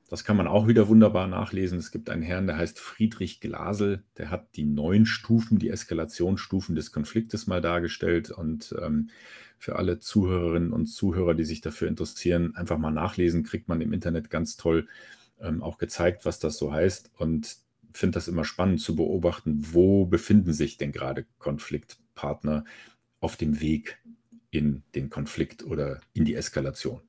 Das 0.08 0.24
kann 0.24 0.38
man 0.38 0.46
auch 0.46 0.66
wieder 0.66 0.88
wunderbar 0.88 1.26
nachlesen. 1.26 1.78
Es 1.78 1.90
gibt 1.90 2.08
einen 2.08 2.22
Herrn, 2.22 2.46
der 2.46 2.56
heißt 2.56 2.80
Friedrich 2.80 3.40
Glasel, 3.40 4.02
der 4.16 4.30
hat 4.30 4.56
die 4.56 4.64
neun 4.64 5.04
Stufen, 5.04 5.58
die 5.58 5.68
Eskalationsstufen 5.68 6.74
des 6.74 6.92
Konfliktes 6.92 7.46
mal 7.46 7.60
dargestellt. 7.60 8.30
Und 8.30 8.74
ähm, 8.82 9.10
für 9.58 9.76
alle 9.76 9.98
Zuhörerinnen 9.98 10.72
und 10.72 10.86
Zuhörer, 10.86 11.34
die 11.34 11.44
sich 11.44 11.60
dafür 11.60 11.88
interessieren, 11.88 12.56
einfach 12.56 12.78
mal 12.78 12.90
nachlesen, 12.90 13.44
kriegt 13.44 13.68
man 13.68 13.82
im 13.82 13.92
Internet 13.92 14.30
ganz 14.30 14.56
toll 14.56 14.88
ähm, 15.40 15.62
auch 15.62 15.76
gezeigt, 15.76 16.24
was 16.24 16.38
das 16.38 16.56
so 16.56 16.72
heißt. 16.72 17.10
Und 17.18 17.58
finde 17.92 18.16
das 18.16 18.28
immer 18.28 18.44
spannend 18.44 18.80
zu 18.80 18.96
beobachten, 18.96 19.58
wo 19.72 20.06
befinden 20.06 20.54
sich 20.54 20.78
denn 20.78 20.92
gerade 20.92 21.26
Konfliktpartner 21.38 22.64
auf 23.20 23.36
dem 23.36 23.60
Weg 23.60 23.98
in 24.50 24.84
den 24.94 25.10
Konflikt 25.10 25.64
oder 25.64 26.00
in 26.14 26.24
die 26.24 26.34
Eskalation. 26.34 27.02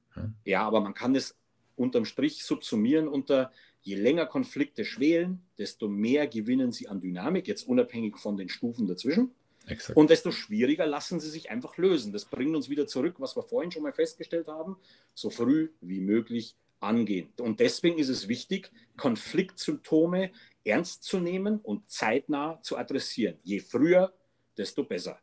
Ja, 0.43 0.67
aber 0.67 0.81
man 0.81 0.93
kann 0.93 1.15
es 1.15 1.38
unterm 1.80 2.06
Strich 2.06 2.44
subsumieren 2.44 3.08
unter, 3.08 3.52
je 3.82 3.96
länger 3.96 4.26
Konflikte 4.26 4.86
schwelen, 4.86 5.42
desto 5.58 5.88
mehr 5.88 6.28
gewinnen 6.28 6.72
sie 6.72 6.88
an 6.88 7.02
Dynamik, 7.02 7.48
jetzt 7.48 7.68
unabhängig 7.68 8.18
von 8.18 8.38
den 8.38 8.50
Stufen 8.50 8.88
dazwischen. 8.88 9.32
Exakt. 9.68 9.98
Und 9.98 10.10
desto 10.10 10.32
schwieriger 10.32 10.86
lassen 10.86 11.20
sie 11.20 11.30
sich 11.30 11.52
einfach 11.52 11.78
lösen. 11.78 12.12
Das 12.12 12.26
bringt 12.26 12.56
uns 12.56 12.70
wieder 12.70 12.88
zurück, 12.88 13.15
was 13.20 13.36
wir 13.36 13.44
vorhin 13.44 13.72
schon 13.72 13.84
mal 13.84 13.94
festgestellt 13.94 14.48
haben, 14.48 14.78
so 15.13 15.30
früh 15.30 15.70
wie 15.82 16.00
möglich 16.00 16.56
angehen. 16.80 17.30
Und 17.39 17.60
deswegen 17.60 18.00
ist 18.00 18.10
es 18.10 18.28
wichtig, 18.28 18.72
Konfliktsymptome 18.98 20.32
ernst 20.63 21.04
zu 21.04 21.20
nehmen 21.20 21.60
und 21.60 21.89
zeitnah 21.89 22.62
zu 22.62 22.78
adressieren. 22.78 23.36
Je 23.44 23.60
früher, 23.60 24.13
desto 24.58 24.84
besser. 24.84 25.20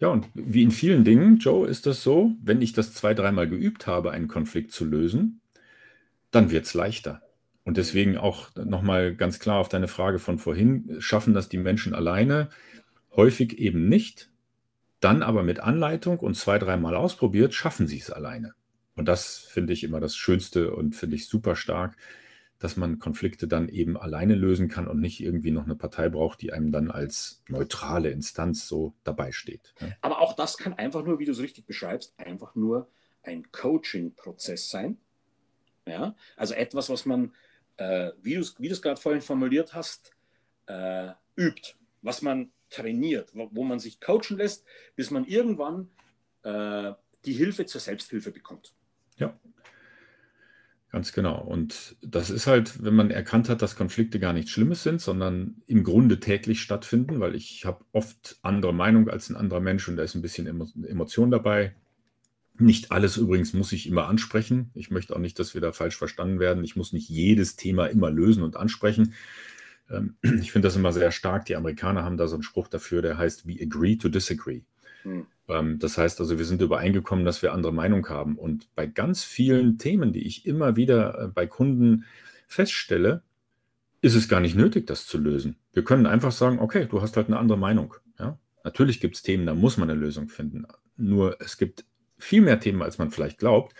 Ja, 0.00 0.08
und 0.08 0.28
wie 0.34 0.62
in 0.62 0.70
vielen 0.70 1.04
Dingen, 1.04 1.38
Joe, 1.38 1.66
ist 1.66 1.86
das 1.86 2.02
so, 2.02 2.32
wenn 2.42 2.62
ich 2.62 2.72
das 2.72 2.94
zwei, 2.94 3.14
dreimal 3.14 3.48
geübt 3.48 3.86
habe, 3.86 4.12
einen 4.12 4.28
Konflikt 4.28 4.70
zu 4.70 4.84
lösen, 4.84 5.40
dann 6.30 6.50
wird 6.50 6.66
es 6.66 6.74
leichter. 6.74 7.22
Und 7.64 7.76
deswegen 7.76 8.16
auch 8.16 8.48
nochmal 8.56 9.14
ganz 9.14 9.38
klar 9.38 9.58
auf 9.58 9.68
deine 9.68 9.88
Frage 9.88 10.18
von 10.18 10.38
vorhin, 10.38 10.96
schaffen 11.00 11.34
das 11.34 11.48
die 11.48 11.58
Menschen 11.58 11.94
alleine? 11.94 12.48
Häufig 13.14 13.58
eben 13.58 13.88
nicht. 13.88 14.30
Dann 15.00 15.22
aber 15.22 15.42
mit 15.42 15.60
Anleitung 15.60 16.18
und 16.18 16.34
zwei, 16.34 16.58
dreimal 16.58 16.96
ausprobiert, 16.96 17.52
schaffen 17.52 17.86
sie 17.86 17.98
es 17.98 18.10
alleine. 18.10 18.54
Und 18.96 19.06
das 19.06 19.38
finde 19.38 19.72
ich 19.72 19.84
immer 19.84 20.00
das 20.00 20.16
Schönste 20.16 20.74
und 20.74 20.96
finde 20.96 21.16
ich 21.16 21.28
super 21.28 21.56
stark, 21.56 21.96
dass 22.58 22.76
man 22.76 22.98
Konflikte 22.98 23.46
dann 23.46 23.68
eben 23.68 23.96
alleine 23.96 24.34
lösen 24.34 24.68
kann 24.68 24.88
und 24.88 24.98
nicht 24.98 25.20
irgendwie 25.22 25.52
noch 25.52 25.64
eine 25.64 25.76
Partei 25.76 26.08
braucht, 26.08 26.42
die 26.42 26.52
einem 26.52 26.72
dann 26.72 26.90
als 26.90 27.42
neutrale 27.48 28.10
Instanz 28.10 28.66
so 28.66 28.94
dabei 29.04 29.30
steht. 29.30 29.74
Ne? 29.80 29.96
Aber 30.00 30.20
auch 30.20 30.34
das 30.34 30.56
kann 30.56 30.72
einfach 30.72 31.04
nur, 31.04 31.18
wie 31.20 31.26
du 31.26 31.32
es 31.32 31.38
richtig 31.38 31.66
beschreibst, 31.66 32.18
einfach 32.18 32.54
nur 32.54 32.90
ein 33.22 33.52
Coaching-Prozess 33.52 34.70
sein 34.70 34.96
ja? 35.88 36.14
Also 36.36 36.54
etwas, 36.54 36.88
was 36.88 37.06
man, 37.06 37.34
äh, 37.76 38.10
wie 38.22 38.34
du 38.34 38.40
es 38.40 38.82
gerade 38.82 39.00
vorhin 39.00 39.22
formuliert 39.22 39.74
hast, 39.74 40.12
äh, 40.66 41.10
übt, 41.36 41.74
was 42.02 42.22
man 42.22 42.50
trainiert, 42.70 43.30
wo, 43.34 43.48
wo, 43.52 43.64
man 43.64 43.78
sich 43.78 44.00
coachen 44.00 44.36
lässt, 44.36 44.64
bis 44.94 45.10
man 45.10 45.24
irgendwann 45.24 45.90
äh, 46.42 46.92
die 47.24 47.32
Hilfe 47.32 47.66
zur 47.66 47.80
Selbsthilfe 47.80 48.30
bekommt. 48.30 48.74
Ja, 49.16 49.38
ganz 50.90 51.12
genau. 51.12 51.40
Und 51.42 51.96
das 52.02 52.30
ist 52.30 52.46
halt, 52.46 52.82
wenn 52.82 52.94
man 52.94 53.10
erkannt 53.10 53.48
hat, 53.48 53.62
dass 53.62 53.76
Konflikte 53.76 54.20
gar 54.20 54.32
nichts 54.32 54.50
Schlimmes 54.50 54.82
sind, 54.82 55.00
sondern 55.00 55.62
im 55.66 55.84
Grunde 55.84 56.20
täglich 56.20 56.60
stattfinden, 56.60 57.20
weil 57.20 57.34
ich 57.34 57.64
habe 57.64 57.84
oft 57.92 58.38
andere 58.42 58.74
Meinung 58.74 59.08
als 59.08 59.30
ein 59.30 59.36
anderer 59.36 59.60
Mensch 59.60 59.88
und 59.88 59.96
da 59.96 60.02
ist 60.02 60.14
ein 60.14 60.22
bisschen 60.22 60.46
Emotion 60.46 61.30
dabei. 61.30 61.74
Nicht 62.58 62.90
alles 62.90 63.16
übrigens 63.16 63.52
muss 63.52 63.72
ich 63.72 63.86
immer 63.86 64.08
ansprechen. 64.08 64.70
Ich 64.74 64.90
möchte 64.90 65.14
auch 65.14 65.20
nicht, 65.20 65.38
dass 65.38 65.54
wir 65.54 65.60
da 65.60 65.72
falsch 65.72 65.96
verstanden 65.96 66.40
werden. 66.40 66.64
Ich 66.64 66.76
muss 66.76 66.92
nicht 66.92 67.08
jedes 67.08 67.56
Thema 67.56 67.86
immer 67.86 68.10
lösen 68.10 68.42
und 68.42 68.56
ansprechen. 68.56 69.14
Ähm, 69.90 70.16
ich 70.22 70.52
finde 70.52 70.66
das 70.66 70.76
immer 70.76 70.92
sehr 70.92 71.12
stark. 71.12 71.44
Die 71.46 71.56
Amerikaner 71.56 72.04
haben 72.04 72.16
da 72.16 72.26
so 72.26 72.34
einen 72.34 72.42
Spruch 72.42 72.68
dafür, 72.68 73.02
der 73.02 73.18
heißt, 73.18 73.46
we 73.46 73.56
agree 73.62 73.96
to 73.96 74.08
disagree. 74.08 74.62
Hm. 75.02 75.26
Ähm, 75.48 75.78
das 75.78 75.98
heißt 75.98 76.20
also, 76.20 76.38
wir 76.38 76.44
sind 76.44 76.60
übereingekommen, 76.62 77.24
dass 77.24 77.42
wir 77.42 77.52
andere 77.52 77.72
Meinung 77.72 78.08
haben. 78.08 78.36
Und 78.36 78.74
bei 78.74 78.86
ganz 78.86 79.24
vielen 79.24 79.78
Themen, 79.78 80.12
die 80.12 80.26
ich 80.26 80.46
immer 80.46 80.76
wieder 80.76 81.22
äh, 81.22 81.28
bei 81.28 81.46
Kunden 81.46 82.04
feststelle, 82.46 83.22
ist 84.00 84.14
es 84.14 84.28
gar 84.28 84.40
nicht 84.40 84.54
nötig, 84.54 84.86
das 84.86 85.06
zu 85.06 85.18
lösen. 85.18 85.56
Wir 85.72 85.84
können 85.84 86.06
einfach 86.06 86.32
sagen, 86.32 86.60
okay, 86.60 86.86
du 86.88 87.02
hast 87.02 87.16
halt 87.16 87.28
eine 87.28 87.38
andere 87.38 87.58
Meinung. 87.58 87.94
Ja? 88.18 88.38
Natürlich 88.64 89.00
gibt 89.00 89.16
es 89.16 89.22
Themen, 89.22 89.46
da 89.46 89.54
muss 89.54 89.76
man 89.76 89.90
eine 89.90 89.98
Lösung 89.98 90.28
finden. 90.28 90.66
Nur 90.96 91.40
es 91.40 91.58
gibt 91.58 91.84
viel 92.18 92.40
mehr 92.42 92.60
Themen, 92.60 92.82
als 92.82 92.98
man 92.98 93.10
vielleicht 93.10 93.38
glaubt, 93.38 93.74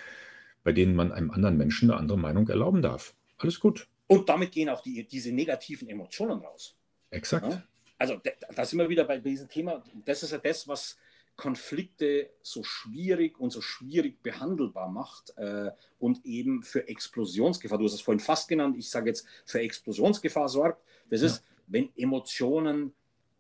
bei 0.65 0.73
denen 0.73 0.95
man 0.95 1.13
einem 1.13 1.31
anderen 1.31 1.57
Menschen 1.57 1.91
eine 1.91 1.99
andere 1.99 2.19
Meinung 2.19 2.49
erlauben 2.49 2.83
darf. 2.83 3.15
Alles 3.39 3.61
gut. 3.61 3.89
Und 4.07 4.29
damit 4.29 4.53
gehen 4.53 4.69
auch 4.69 4.83
die, 4.83 5.07
diese 5.07 5.33
negativen 5.33 5.89
Emotionen 5.89 6.41
raus. 6.41 6.77
Exakt. 7.11 7.53
Ja? 7.53 7.63
Also 7.99 8.21
da 8.55 8.65
sind 8.65 8.79
wir 8.79 8.89
wieder 8.89 9.05
bei 9.05 9.19
diesem 9.19 9.49
Thema. 9.49 9.83
Das 10.05 10.23
ist 10.23 10.33
ja 10.33 10.39
das, 10.39 10.67
was 10.69 10.97
Konflikte 11.37 12.31
so 12.43 12.65
schwierig 12.65 13.39
und 13.39 13.51
so 13.51 13.61
schwierig 13.61 14.23
behandelbar 14.23 14.91
macht 14.91 15.33
äh, 15.37 15.71
und 16.01 16.25
eben 16.25 16.65
für 16.65 16.89
Explosionsgefahr, 16.89 17.79
du 17.79 17.85
hast 17.85 17.95
es 17.95 18.01
vorhin 18.01 18.19
fast 18.19 18.49
genannt, 18.49 18.77
ich 18.77 18.91
sage 18.91 19.11
jetzt 19.11 19.25
für 19.47 19.61
Explosionsgefahr 19.61 20.49
sorgt. 20.49 20.83
Das 21.11 21.21
ja. 21.21 21.29
ist, 21.29 21.45
wenn 21.69 21.91
Emotionen 21.97 22.93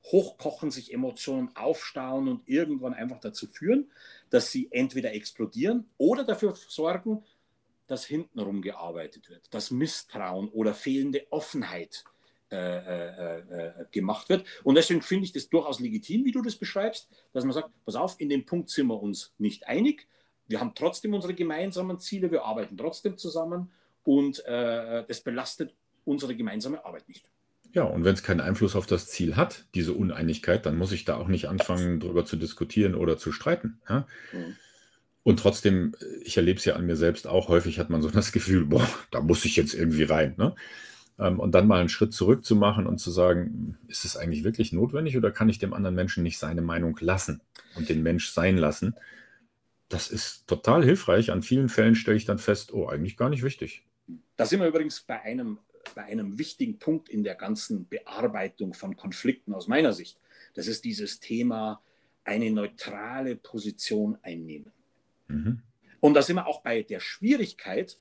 hochkochen, 0.04 0.70
sich 0.70 0.94
Emotionen 0.94 1.50
aufstauen 1.56 2.28
und 2.28 2.48
irgendwann 2.48 2.94
einfach 2.94 3.18
dazu 3.18 3.48
führen, 3.48 3.90
dass 4.30 4.50
sie 4.50 4.68
entweder 4.70 5.12
explodieren 5.14 5.88
oder 5.96 6.24
dafür 6.24 6.54
sorgen, 6.54 7.24
dass 7.86 8.04
hintenrum 8.04 8.62
gearbeitet 8.62 9.30
wird, 9.30 9.52
dass 9.52 9.70
Misstrauen 9.70 10.48
oder 10.48 10.74
fehlende 10.74 11.26
Offenheit 11.30 12.04
äh, 12.50 12.56
äh, 12.56 13.38
äh, 13.40 13.72
gemacht 13.90 14.28
wird. 14.28 14.46
Und 14.64 14.74
deswegen 14.76 15.02
finde 15.02 15.24
ich 15.24 15.32
das 15.32 15.48
durchaus 15.48 15.80
legitim, 15.80 16.24
wie 16.24 16.32
du 16.32 16.40
das 16.40 16.56
beschreibst, 16.56 17.08
dass 17.32 17.44
man 17.44 17.52
sagt, 17.52 17.70
pass 17.84 17.94
auf, 17.94 18.18
in 18.18 18.28
dem 18.28 18.46
Punkt 18.46 18.70
sind 18.70 18.86
wir 18.86 19.02
uns 19.02 19.34
nicht 19.38 19.66
einig. 19.66 20.06
Wir 20.46 20.60
haben 20.60 20.74
trotzdem 20.74 21.12
unsere 21.12 21.34
gemeinsamen 21.34 21.98
Ziele, 21.98 22.30
wir 22.30 22.44
arbeiten 22.44 22.76
trotzdem 22.76 23.18
zusammen 23.18 23.70
und 24.02 24.44
äh, 24.46 25.04
das 25.06 25.20
belastet 25.20 25.74
unsere 26.06 26.34
gemeinsame 26.34 26.82
Arbeit 26.86 27.06
nicht. 27.08 27.28
Ja, 27.72 27.82
und 27.82 28.04
wenn 28.04 28.14
es 28.14 28.22
keinen 28.22 28.40
Einfluss 28.40 28.74
auf 28.74 28.86
das 28.86 29.08
Ziel 29.08 29.36
hat, 29.36 29.66
diese 29.74 29.92
Uneinigkeit, 29.92 30.64
dann 30.64 30.76
muss 30.76 30.92
ich 30.92 31.04
da 31.04 31.16
auch 31.16 31.28
nicht 31.28 31.48
anfangen, 31.48 32.00
darüber 32.00 32.24
zu 32.24 32.36
diskutieren 32.36 32.94
oder 32.94 33.18
zu 33.18 33.30
streiten. 33.30 33.80
Ja? 33.88 34.06
Mhm. 34.32 34.56
Und 35.22 35.40
trotzdem, 35.40 35.94
ich 36.22 36.38
erlebe 36.38 36.58
es 36.58 36.64
ja 36.64 36.74
an 36.76 36.86
mir 36.86 36.96
selbst 36.96 37.26
auch, 37.26 37.48
häufig 37.48 37.78
hat 37.78 37.90
man 37.90 38.00
so 38.00 38.08
das 38.10 38.32
Gefühl, 38.32 38.64
boah, 38.64 38.88
da 39.10 39.20
muss 39.20 39.44
ich 39.44 39.56
jetzt 39.56 39.74
irgendwie 39.74 40.04
rein. 40.04 40.34
Ne? 40.38 40.54
Ähm, 41.18 41.38
und 41.40 41.52
dann 41.54 41.66
mal 41.66 41.80
einen 41.80 41.88
Schritt 41.88 42.14
zurück 42.14 42.44
zu 42.44 42.56
machen 42.56 42.86
und 42.86 42.98
zu 42.98 43.10
sagen, 43.10 43.76
ist 43.88 44.04
es 44.04 44.16
eigentlich 44.16 44.44
wirklich 44.44 44.72
notwendig 44.72 45.16
oder 45.16 45.30
kann 45.30 45.48
ich 45.48 45.58
dem 45.58 45.74
anderen 45.74 45.94
Menschen 45.94 46.22
nicht 46.22 46.38
seine 46.38 46.62
Meinung 46.62 46.96
lassen 47.00 47.42
und 47.76 47.88
den 47.88 48.02
Mensch 48.02 48.30
sein 48.30 48.56
lassen? 48.56 48.94
Das 49.88 50.08
ist 50.08 50.46
total 50.46 50.84
hilfreich. 50.84 51.30
An 51.30 51.42
vielen 51.42 51.68
Fällen 51.68 51.94
stelle 51.94 52.16
ich 52.16 52.24
dann 52.24 52.38
fest, 52.38 52.72
oh, 52.72 52.88
eigentlich 52.88 53.16
gar 53.16 53.30
nicht 53.30 53.42
wichtig. 53.42 53.84
Da 54.36 54.46
sind 54.46 54.60
wir 54.60 54.68
übrigens 54.68 55.00
bei 55.00 55.20
einem, 55.20 55.58
bei 55.94 56.04
einem 56.04 56.38
wichtigen 56.38 56.78
Punkt 56.78 57.08
in 57.08 57.24
der 57.24 57.34
ganzen 57.34 57.88
Bearbeitung 57.88 58.74
von 58.74 58.96
Konflikten 58.96 59.54
aus 59.54 59.68
meiner 59.68 59.92
Sicht. 59.92 60.18
Das 60.54 60.66
ist 60.66 60.84
dieses 60.84 61.20
Thema, 61.20 61.82
eine 62.24 62.50
neutrale 62.50 63.36
Position 63.36 64.18
einnehmen. 64.22 64.72
Mhm. 65.28 65.62
Und 66.00 66.14
da 66.14 66.22
sind 66.22 66.36
wir 66.36 66.46
auch 66.46 66.62
bei 66.62 66.82
der 66.82 67.00
Schwierigkeit, 67.00 67.98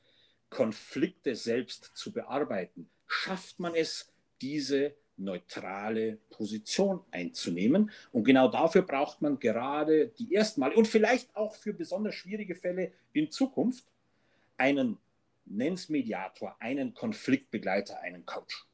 Konflikte 0.49 1.35
selbst 1.35 1.91
zu 1.95 2.11
bearbeiten 2.11 2.89
schafft 3.07 3.59
man 3.59 3.73
es, 3.73 4.11
diese 4.41 4.93
neutrale 5.19 6.17
Position 6.29 7.01
einzunehmen. 7.09 7.89
Und 8.11 8.23
genau 8.23 8.49
dafür 8.49 8.83
braucht 8.83 9.21
man 9.21 9.39
gerade 9.39 10.09
die 10.09 10.35
ersten 10.35 10.59
Mal 10.59 10.73
und 10.73 10.87
vielleicht 10.87 11.35
auch 11.35 11.55
für 11.55 11.73
besonders 11.73 12.13
schwierige 12.13 12.53
Fälle 12.53 12.91
in 13.13 13.31
Zukunft 13.31 13.85
einen 14.57 14.99
Nennensmediator, 15.49 16.55
einen 16.59 16.93
Konfliktbegleiter, 16.93 17.99
einen 18.01 18.25
Coach. 18.25 18.65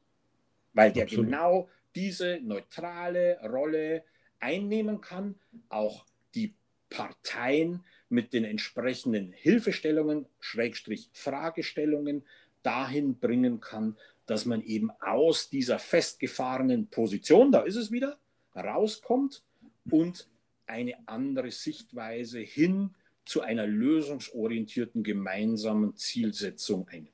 Weil 0.72 0.92
der 0.92 1.04
Absolut. 1.04 1.26
genau 1.26 1.68
diese 1.94 2.40
neutrale 2.42 3.38
Rolle 3.48 4.04
einnehmen 4.40 5.00
kann, 5.00 5.36
auch 5.68 6.04
die 6.34 6.54
Parteien 6.90 7.84
mit 8.08 8.32
den 8.32 8.44
entsprechenden 8.44 9.32
Hilfestellungen, 9.32 10.26
Schrägstrich 10.40 11.10
Fragestellungen 11.12 12.24
dahin 12.62 13.18
bringen 13.18 13.60
kann, 13.60 13.96
dass 14.26 14.46
man 14.46 14.62
eben 14.62 14.90
aus 15.00 15.50
dieser 15.50 15.78
festgefahrenen 15.78 16.88
Position, 16.88 17.52
da 17.52 17.60
ist 17.60 17.76
es 17.76 17.90
wieder, 17.90 18.18
rauskommt 18.54 19.42
und 19.90 20.28
eine 20.66 20.96
andere 21.06 21.50
Sichtweise 21.50 22.40
hin 22.40 22.94
zu 23.24 23.40
einer 23.40 23.66
lösungsorientierten 23.66 25.02
gemeinsamen 25.02 25.96
Zielsetzung 25.96 26.88
einnimmt. 26.88 27.10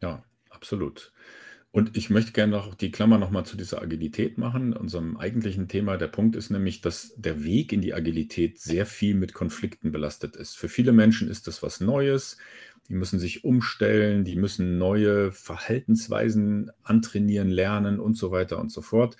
Ja, 0.00 0.24
absolut. 0.48 1.12
Und 1.72 1.96
ich 1.96 2.10
möchte 2.10 2.32
gerne 2.32 2.50
noch 2.50 2.74
die 2.74 2.90
Klammer 2.90 3.16
nochmal 3.18 3.46
zu 3.46 3.56
dieser 3.56 3.80
Agilität 3.80 4.38
machen, 4.38 4.72
unserem 4.72 5.16
eigentlichen 5.16 5.68
Thema. 5.68 5.96
Der 5.98 6.08
Punkt 6.08 6.34
ist 6.34 6.50
nämlich, 6.50 6.80
dass 6.80 7.14
der 7.16 7.44
Weg 7.44 7.72
in 7.72 7.80
die 7.80 7.94
Agilität 7.94 8.58
sehr 8.58 8.86
viel 8.86 9.14
mit 9.14 9.34
Konflikten 9.34 9.92
belastet 9.92 10.34
ist. 10.34 10.56
Für 10.56 10.68
viele 10.68 10.90
Menschen 10.90 11.28
ist 11.28 11.46
das 11.46 11.62
was 11.62 11.80
Neues. 11.80 12.38
Die 12.88 12.94
müssen 12.94 13.20
sich 13.20 13.44
umstellen, 13.44 14.24
die 14.24 14.34
müssen 14.34 14.78
neue 14.78 15.30
Verhaltensweisen 15.30 16.72
antrainieren, 16.82 17.50
lernen 17.50 18.00
und 18.00 18.16
so 18.16 18.32
weiter 18.32 18.58
und 18.58 18.72
so 18.72 18.82
fort. 18.82 19.16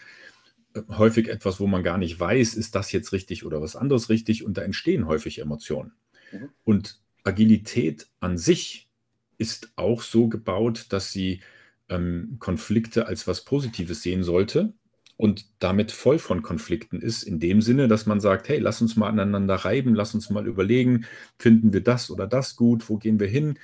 Häufig 0.89 1.29
etwas, 1.29 1.59
wo 1.59 1.67
man 1.67 1.83
gar 1.83 1.99
nicht 1.99 2.19
weiß, 2.19 2.55
ist 2.55 2.75
das 2.75 2.93
jetzt 2.93 3.13
richtig 3.13 3.45
oder 3.45 3.61
was 3.61 3.77
anderes 3.77 4.09
richtig 4.09 4.45
und 4.45 4.57
da 4.57 4.63
entstehen 4.63 5.07
häufig 5.07 5.41
Emotionen. 5.41 5.93
Mhm. 6.33 6.51
Und 6.65 7.01
Agilität 7.25 8.09
an 8.21 8.39
sich 8.39 8.89
ist 9.39 9.73
auch 9.77 10.03
so 10.03 10.29
gebaut, 10.29 10.87
dass 10.91 11.13
sie 11.13 11.41
ähm, 11.89 12.37
Konflikte 12.39 13.07
als 13.07 13.27
was 13.27 13.45
Positives 13.45 14.03
sehen 14.03 14.23
sollte 14.23 14.73
und 15.17 15.47
damit 15.59 15.93
voll 15.93 16.19
von 16.19 16.43
Konflikten 16.43 17.01
ist, 17.03 17.25
in 17.25 17.41
dem 17.41 17.61
Sinne, 17.61 17.89
dass 17.89 18.07
man 18.07 18.21
sagt, 18.21 18.49
hey, 18.49 18.59
lass 18.59 18.81
uns 18.81 18.97
mal 18.97 19.09
aneinander 19.09 19.57
reiben, 19.57 19.95
lass 19.95 20.15
uns 20.15 20.31
mal 20.31 20.47
überlegen, 20.47 21.05
finden 21.39 21.73
wir 21.73 21.83
das 21.83 22.11
oder 22.11 22.27
das 22.27 22.57
gut, 22.57 22.89
wo 22.89 22.97
gehen 22.97 23.21
wir 23.21 23.27
hin? 23.27 23.59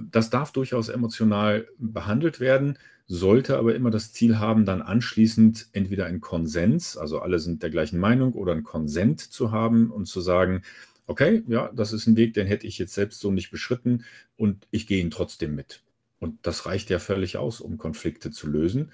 Das 0.00 0.30
darf 0.30 0.52
durchaus 0.52 0.88
emotional 0.88 1.68
behandelt 1.78 2.40
werden, 2.40 2.78
sollte 3.06 3.56
aber 3.56 3.74
immer 3.74 3.90
das 3.90 4.12
Ziel 4.12 4.38
haben, 4.38 4.66
dann 4.66 4.82
anschließend 4.82 5.68
entweder 5.72 6.06
ein 6.06 6.20
Konsens, 6.20 6.96
also 6.96 7.20
alle 7.20 7.38
sind 7.38 7.62
der 7.62 7.70
gleichen 7.70 7.98
Meinung, 7.98 8.32
oder 8.34 8.52
ein 8.52 8.64
Konsent 8.64 9.20
zu 9.20 9.52
haben 9.52 9.90
und 9.90 10.06
zu 10.06 10.20
sagen, 10.20 10.62
okay, 11.06 11.42
ja, 11.46 11.70
das 11.74 11.92
ist 11.92 12.06
ein 12.06 12.16
Weg, 12.16 12.34
den 12.34 12.46
hätte 12.46 12.66
ich 12.66 12.78
jetzt 12.78 12.94
selbst 12.94 13.20
so 13.20 13.30
nicht 13.30 13.50
beschritten 13.50 14.04
und 14.36 14.66
ich 14.70 14.86
gehe 14.86 15.00
ihn 15.00 15.10
trotzdem 15.10 15.54
mit. 15.54 15.82
Und 16.18 16.46
das 16.46 16.66
reicht 16.66 16.90
ja 16.90 16.98
völlig 16.98 17.36
aus, 17.36 17.60
um 17.60 17.78
Konflikte 17.78 18.30
zu 18.30 18.48
lösen. 18.48 18.90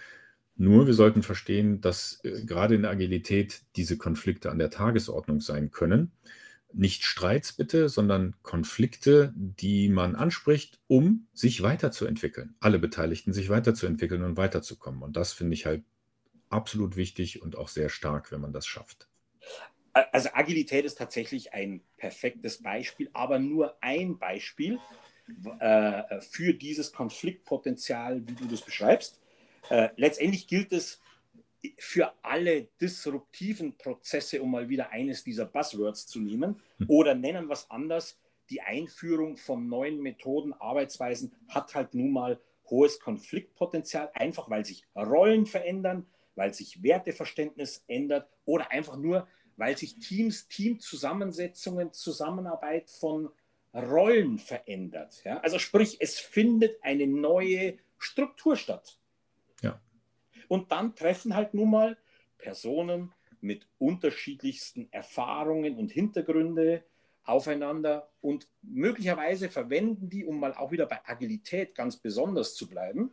Nur 0.57 0.87
wir 0.87 0.95
sollten 0.95 1.23
verstehen, 1.23 1.81
dass 1.81 2.21
äh, 2.25 2.45
gerade 2.45 2.75
in 2.75 2.83
der 2.83 2.91
Agilität 2.91 3.63
diese 3.77 3.97
Konflikte 3.97 4.51
an 4.51 4.59
der 4.59 4.71
Tagesordnung 4.71 5.41
sein 5.41 5.71
können. 5.71 6.13
Nicht 6.75 7.05
Streits 7.05 7.53
bitte, 7.53 7.89
sondern 7.89 8.35
Konflikte, 8.43 9.33
die 9.37 9.89
man 9.89 10.17
anspricht, 10.17 10.81
um 10.87 11.27
sich 11.33 11.63
weiterzuentwickeln. 11.63 12.55
Alle 12.61 12.79
Beteiligten 12.79 13.33
sich 13.33 13.49
weiterzuentwickeln 13.49 14.23
und 14.23 14.37
weiterzukommen. 14.37 15.03
Und 15.03 15.17
das 15.17 15.33
finde 15.33 15.55
ich 15.55 15.67
halt 15.67 15.85
absolut 16.49 16.97
wichtig 16.97 17.43
und 17.43 17.57
auch 17.57 17.69
sehr 17.69 17.89
stark, 17.89 18.33
wenn 18.33 18.41
man 18.41 18.53
das 18.53 18.67
schafft. 18.67 19.09
Also 19.93 20.31
Agilität 20.33 20.87
ist 20.87 20.97
tatsächlich 20.97 21.53
ein 21.53 21.83
perfektes 21.99 22.63
Beispiel, 22.63 23.11
aber 23.13 23.39
nur 23.39 23.77
ein 23.83 24.19
Beispiel 24.19 24.79
äh, 25.61 26.21
für 26.21 26.55
dieses 26.55 26.93
Konfliktpotenzial, 26.93 28.27
wie 28.27 28.33
du 28.33 28.47
das 28.47 28.63
beschreibst. 28.63 29.21
Äh, 29.69 29.91
letztendlich 29.97 30.47
gilt 30.47 30.73
es 30.73 31.02
für 31.79 32.13
alle 32.23 32.69
disruptiven 32.81 33.77
Prozesse, 33.77 34.43
um 34.43 34.51
mal 34.51 34.69
wieder 34.69 34.91
eines 34.91 35.23
dieser 35.25 35.47
Buzzwords 35.47 36.07
zu 36.07 36.21
nehmen, 36.21 36.61
hm. 36.79 36.87
oder 36.89 37.15
nennen 37.15 37.51
es 37.51 37.71
anders, 37.71 38.19
die 38.51 38.61
Einführung 38.61 39.37
von 39.37 39.69
neuen 39.69 40.01
Methoden, 40.01 40.53
Arbeitsweisen 40.53 41.33
hat 41.49 41.75
halt 41.75 41.95
nun 41.95 42.11
mal 42.11 42.41
hohes 42.69 43.01
Konfliktpotenzial, 43.01 44.11
einfach 44.15 44.51
weil 44.51 44.65
sich 44.65 44.85
Rollen 44.97 45.47
verändern, 45.47 46.07
weil 46.35 46.53
sich 46.55 46.83
Werteverständnis 46.83 47.85
ändert 47.87 48.29
oder 48.45 48.71
einfach 48.71 48.97
nur, 48.97 49.29
weil 49.57 49.77
sich 49.77 49.99
Teams, 49.99 50.49
Teamzusammensetzungen, 50.49 51.93
Zusammenarbeit 51.93 52.91
von 52.91 53.31
Rollen 53.75 54.39
verändert. 54.39 55.23
Ja? 55.25 55.39
Also 55.41 55.59
sprich, 55.59 55.99
es 56.01 56.19
findet 56.19 56.83
eine 56.83 57.07
neue 57.07 57.79
Struktur 57.99 58.57
statt. 58.57 58.99
Und 60.53 60.71
dann 60.71 60.95
treffen 60.95 61.35
halt 61.35 61.55
nun 61.55 61.71
mal 61.71 61.97
Personen 62.37 63.15
mit 63.41 63.67
unterschiedlichsten 63.79 64.87
Erfahrungen 64.93 65.79
und 65.79 65.91
Hintergründe 65.91 66.85
aufeinander. 67.25 68.11
Und 68.21 68.49
möglicherweise 68.61 69.49
verwenden 69.49 70.11
die, 70.11 70.27
um 70.27 70.39
mal 70.39 70.53
auch 70.53 70.71
wieder 70.71 70.85
bei 70.85 71.01
Agilität 71.07 71.75
ganz 71.75 71.97
besonders 71.97 72.55
zu 72.55 72.69
bleiben, 72.69 73.13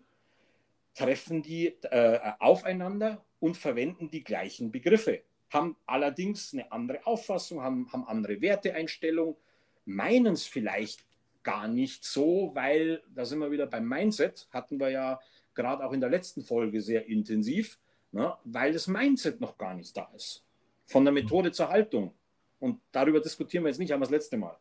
treffen 0.93 1.41
die 1.41 1.67
äh, 1.83 2.19
aufeinander 2.39 3.23
und 3.39 3.55
verwenden 3.55 4.11
die 4.11 4.25
gleichen 4.25 4.69
Begriffe, 4.69 5.21
haben 5.49 5.77
allerdings 5.85 6.51
eine 6.51 6.69
andere 6.73 7.07
Auffassung, 7.07 7.61
haben, 7.61 7.89
haben 7.93 8.05
andere 8.05 8.41
Werteeinstellungen, 8.41 9.37
meinen 9.85 10.33
es 10.33 10.45
vielleicht 10.45 11.05
gar 11.43 11.69
nicht 11.69 12.03
so, 12.03 12.51
weil 12.53 13.01
da 13.15 13.23
sind 13.23 13.39
wir 13.39 13.49
wieder 13.49 13.65
beim 13.65 13.87
Mindset, 13.87 14.49
hatten 14.51 14.77
wir 14.77 14.89
ja 14.89 15.21
gerade 15.59 15.85
auch 15.85 15.91
in 15.91 15.99
der 15.99 16.09
letzten 16.09 16.41
Folge 16.41 16.81
sehr 16.81 17.07
intensiv, 17.07 17.79
ne, 18.13 18.33
weil 18.45 18.71
das 18.71 18.87
Mindset 18.87 19.41
noch 19.41 19.57
gar 19.57 19.73
nicht 19.73 19.95
da 19.97 20.09
ist. 20.15 20.45
Von 20.85 21.03
der 21.03 21.13
Methode 21.13 21.51
zur 21.51 21.67
Haltung. 21.67 22.13
Und 22.59 22.79
darüber 22.93 23.19
diskutieren 23.19 23.65
wir 23.65 23.69
jetzt 23.69 23.77
nicht, 23.77 23.89
wir 23.89 23.97
das 23.97 24.09
letzte 24.09 24.37
Mal. 24.37 24.55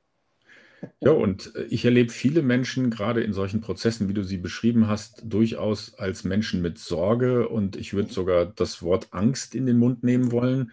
Ja, 1.00 1.12
und 1.12 1.54
äh, 1.54 1.64
ich 1.64 1.84
erlebe 1.84 2.10
viele 2.10 2.42
Menschen 2.42 2.90
gerade 2.90 3.22
in 3.22 3.32
solchen 3.32 3.60
Prozessen, 3.60 4.08
wie 4.08 4.14
du 4.14 4.24
sie 4.24 4.38
beschrieben 4.38 4.88
hast, 4.88 5.22
durchaus 5.24 5.94
als 5.94 6.24
Menschen 6.24 6.62
mit 6.62 6.78
Sorge 6.78 7.48
und 7.48 7.76
ich 7.76 7.94
würde 7.94 8.12
sogar 8.12 8.46
das 8.46 8.82
Wort 8.82 9.08
Angst 9.12 9.54
in 9.54 9.66
den 9.66 9.78
Mund 9.78 10.02
nehmen 10.02 10.32
wollen. 10.32 10.72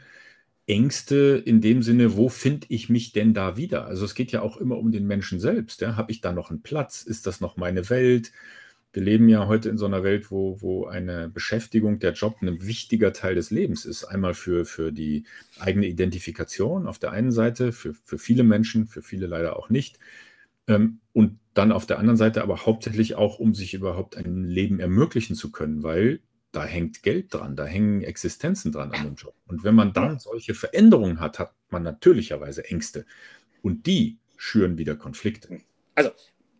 Ängste 0.68 1.42
in 1.46 1.62
dem 1.62 1.84
Sinne, 1.84 2.18
wo 2.18 2.30
finde 2.30 2.66
ich 2.70 2.90
mich 2.90 3.12
denn 3.14 3.36
da 3.36 3.58
wieder? 3.58 3.86
Also 3.86 4.06
es 4.06 4.16
geht 4.16 4.32
ja 4.32 4.42
auch 4.42 4.58
immer 4.58 4.78
um 4.80 4.92
den 4.92 5.06
Menschen 5.06 5.40
selbst. 5.40 5.82
Ja? 5.82 5.96
Habe 5.96 6.12
ich 6.12 6.22
da 6.22 6.32
noch 6.34 6.50
einen 6.50 6.64
Platz? 6.64 7.04
Ist 7.04 7.28
das 7.28 7.42
noch 7.42 7.58
meine 7.58 7.92
Welt? 7.92 8.32
Wir 8.96 9.04
leben 9.04 9.28
ja 9.28 9.46
heute 9.48 9.68
in 9.68 9.78
so 9.78 9.86
einer 9.86 10.04
Welt, 10.04 10.32
wo, 10.32 10.62
wo 10.62 10.86
eine 10.86 11.28
Beschäftigung, 11.28 12.00
der 12.00 12.14
Job 12.14 12.38
ein 12.42 12.66
wichtiger 12.66 13.12
Teil 13.12 13.36
des 13.36 13.52
Lebens 13.52 13.84
ist. 13.84 14.06
Einmal 14.06 14.34
für, 14.34 14.64
für 14.64 14.94
die 14.94 15.26
eigene 15.60 15.86
Identifikation 15.88 16.88
auf 16.88 16.98
der 16.98 17.12
einen 17.12 17.34
Seite, 17.34 17.74
für, 17.74 17.94
für 17.94 18.18
viele 18.18 18.44
Menschen, 18.44 18.88
für 18.88 19.02
viele 19.02 19.28
leider 19.28 19.60
auch 19.60 19.70
nicht. 19.70 20.00
Ähm, 20.68 21.02
und 21.12 21.40
dann 21.54 21.74
auf 21.74 21.86
der 21.86 22.00
anderen 22.00 22.16
Seite 22.16 22.42
aber 22.42 22.66
hauptsächlich 22.66 23.16
auch, 23.16 23.38
um 23.38 23.54
sich 23.54 23.74
überhaupt 23.74 24.16
ein 24.16 24.46
Leben 24.46 24.80
ermöglichen 24.80 25.36
zu 25.36 25.52
können, 25.52 25.84
weil 25.84 26.22
da 26.54 26.64
hängt 26.64 27.04
Geld 27.04 27.34
dran, 27.34 27.58
da 27.58 27.66
hängen 27.66 28.02
Existenzen 28.02 28.72
dran 28.72 28.94
an 28.94 29.04
dem 29.04 29.16
Job. 29.16 29.36
Und 29.46 29.66
wenn 29.66 29.76
man 29.76 29.92
dann 29.92 30.20
solche 30.20 30.54
Veränderungen 30.54 31.20
hat, 31.20 31.38
hat 31.38 31.54
man 31.70 31.84
natürlicherweise 31.84 32.64
Ängste. 32.64 33.06
Und 33.62 33.88
die 33.88 34.20
schüren 34.38 34.78
wieder 34.78 34.96
Konflikte. 34.96 35.60
Also 35.96 36.12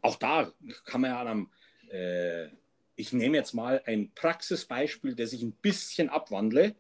auch 0.02 0.18
da 0.18 0.52
kann 0.84 1.00
man 1.00 1.12
ja 1.12 1.22
an 1.22 1.28
einem, 1.28 1.50
äh, 1.96 2.50
ich 2.96 3.14
nehme 3.14 3.38
jetzt 3.38 3.54
mal 3.54 3.82
ein 3.86 4.12
Praxisbeispiel, 4.14 5.16
das 5.16 5.34
ich 5.34 5.44
ein 5.44 5.54
bisschen 5.54 6.10
abwandle. 6.10 6.76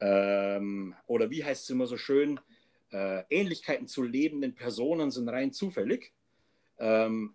Ähm, 0.00 0.94
oder 1.06 1.30
wie 1.30 1.44
heißt 1.44 1.64
es 1.64 1.70
immer 1.70 1.86
so 1.86 1.96
schön, 1.96 2.40
äh, 2.92 3.24
Ähnlichkeiten 3.30 3.86
zu 3.86 4.02
lebenden 4.02 4.54
Personen 4.54 5.10
sind 5.10 5.28
rein 5.28 5.52
zufällig. 5.52 6.12
Ähm, 6.78 7.34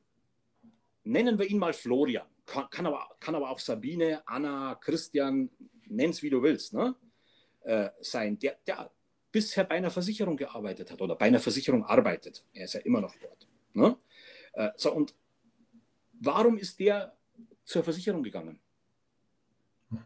nennen 1.04 1.38
wir 1.38 1.46
ihn 1.50 1.60
mal 1.60 1.74
Florian. 1.74 2.28
kann, 2.46 2.70
kann, 2.70 2.86
aber, 2.86 3.08
kann 3.20 3.36
aber 3.36 3.50
auch 3.50 3.60
Sabine, 3.60 4.24
Anna, 4.26 4.76
Christian, 4.76 5.50
nenn's 5.88 6.24
wie 6.24 6.30
du 6.30 6.42
willst, 6.42 6.74
ne? 6.74 6.96
Äh, 7.62 7.90
sein, 8.02 8.38
der, 8.40 8.58
der 8.68 8.92
bisher 9.32 9.64
bei 9.64 9.76
einer 9.76 9.92
Versicherung 9.92 10.38
gearbeitet 10.38 10.92
hat 10.92 11.02
oder 11.02 11.16
bei 11.16 11.26
einer 11.26 11.40
Versicherung 11.40 11.84
arbeitet. 11.84 12.46
Er 12.54 12.66
ist 12.66 12.74
ja 12.74 12.82
immer 12.82 13.02
noch 13.02 13.16
dort. 13.16 13.48
Ne? 13.74 13.98
Äh, 14.54 14.70
so, 14.78 14.94
und 14.94 15.16
warum 16.20 16.58
ist 16.58 16.80
der 16.80 17.18
zur 17.64 17.84
Versicherung 17.84 18.24
gegangen? 18.24 18.60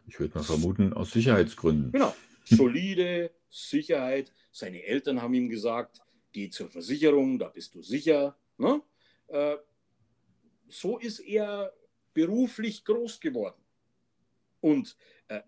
Ich 0.06 0.18
würde 0.20 0.38
mal 0.38 0.44
vermuten, 0.44 0.92
aus 0.92 1.12
Sicherheitsgründen. 1.12 1.92
Genau. 1.92 2.14
Solide, 2.44 3.30
Sicherheit. 3.48 4.32
Seine 4.52 4.82
Eltern 4.82 5.22
haben 5.22 5.34
ihm 5.34 5.48
gesagt, 5.48 6.00
geh 6.32 6.50
zur 6.50 6.68
Versicherung, 6.68 7.38
da 7.38 7.48
bist 7.48 7.74
du 7.74 7.82
sicher. 7.82 8.36
Ne? 8.58 8.82
Äh, 9.28 9.56
so 10.68 10.98
ist 10.98 11.20
er 11.20 11.72
beruflich 12.12 12.84
groß 12.84 13.20
geworden. 13.20 13.60
Und 14.60 14.96
äh, 15.28 15.40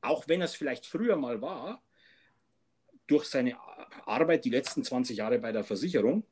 auch 0.00 0.28
wenn 0.28 0.42
es 0.42 0.54
vielleicht 0.54 0.86
früher 0.86 1.16
mal 1.16 1.40
war, 1.40 1.82
durch 3.06 3.24
seine 3.24 3.58
Arbeit 4.06 4.44
die 4.44 4.50
letzten 4.50 4.82
20 4.82 5.18
Jahre 5.18 5.38
bei 5.38 5.52
der 5.52 5.64
Versicherung, 5.64 6.24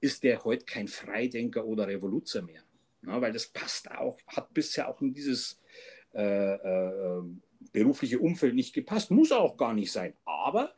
ist 0.00 0.24
er 0.24 0.42
heute 0.44 0.64
kein 0.64 0.88
Freidenker 0.88 1.64
oder 1.64 1.86
Revoluzer 1.86 2.42
mehr. 2.42 2.62
Ja, 3.06 3.20
weil 3.20 3.32
das 3.32 3.46
passt 3.46 3.90
auch, 3.90 4.18
hat 4.26 4.52
bisher 4.52 4.88
auch 4.88 5.00
in 5.00 5.12
dieses 5.12 5.60
äh, 6.14 6.54
äh, 6.54 7.22
berufliche 7.72 8.18
Umfeld 8.18 8.54
nicht 8.54 8.74
gepasst. 8.74 9.10
Muss 9.10 9.32
auch 9.32 9.56
gar 9.56 9.74
nicht 9.74 9.92
sein. 9.92 10.14
Aber 10.24 10.74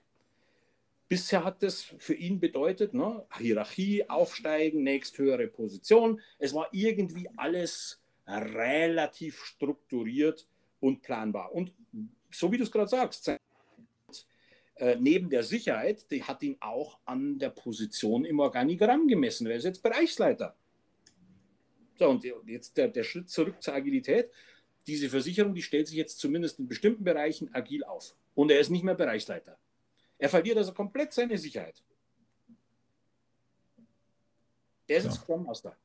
bisher 1.08 1.44
hat 1.44 1.62
das 1.62 1.82
für 1.82 2.14
ihn 2.14 2.40
bedeutet, 2.40 2.94
ne, 2.94 3.24
Hierarchie, 3.38 4.08
aufsteigen, 4.08 4.82
nächsthöhere 4.82 5.48
Position. 5.48 6.20
Es 6.38 6.54
war 6.54 6.68
irgendwie 6.72 7.28
alles 7.36 8.00
relativ 8.26 9.42
strukturiert 9.44 10.46
und 10.80 11.02
planbar. 11.02 11.52
Und 11.52 11.72
so 12.30 12.52
wie 12.52 12.58
du 12.58 12.64
es 12.64 12.70
gerade 12.70 12.88
sagst, 12.88 13.32
äh, 14.76 14.96
neben 14.98 15.28
der 15.28 15.42
Sicherheit, 15.42 16.10
die 16.10 16.22
hat 16.22 16.42
ihn 16.42 16.56
auch 16.60 16.98
an 17.04 17.38
der 17.38 17.50
Position 17.50 18.24
im 18.24 18.40
Organigramm 18.40 19.08
gemessen. 19.08 19.46
Er 19.46 19.56
ist 19.56 19.64
jetzt 19.64 19.82
Bereichsleiter. 19.82 20.56
So, 22.00 22.08
und 22.08 22.24
jetzt 22.46 22.78
der, 22.78 22.88
der 22.88 23.04
Schritt 23.04 23.28
zurück 23.28 23.62
zur 23.62 23.74
Agilität. 23.74 24.30
Diese 24.86 25.10
Versicherung, 25.10 25.52
die 25.52 25.60
stellt 25.60 25.86
sich 25.86 25.98
jetzt 25.98 26.18
zumindest 26.18 26.58
in 26.58 26.66
bestimmten 26.66 27.04
Bereichen 27.04 27.54
agil 27.54 27.84
auf. 27.84 28.16
Und 28.34 28.50
er 28.50 28.58
ist 28.58 28.70
nicht 28.70 28.84
mehr 28.84 28.94
Bereichsleiter. 28.94 29.58
Er 30.16 30.30
verliert 30.30 30.56
also 30.56 30.72
komplett 30.72 31.12
seine 31.12 31.36
Sicherheit. 31.36 31.84
Er 34.86 34.96
ist 34.96 35.04
ja. 35.04 35.10
jetzt 35.10 35.20
Scrum 35.20 35.44
Master. 35.44 35.76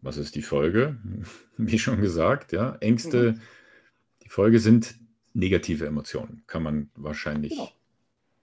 Was 0.00 0.16
ist 0.16 0.36
die 0.36 0.42
Folge? 0.42 0.96
Wie 1.56 1.80
schon 1.80 2.00
gesagt, 2.00 2.52
ja, 2.52 2.76
Ängste. 2.76 3.32
Mhm. 3.32 3.42
Die 4.22 4.28
Folge 4.28 4.60
sind 4.60 4.94
negative 5.34 5.86
Emotionen, 5.86 6.44
kann 6.46 6.62
man 6.62 6.90
wahrscheinlich 6.94 7.50
genau. 7.50 7.72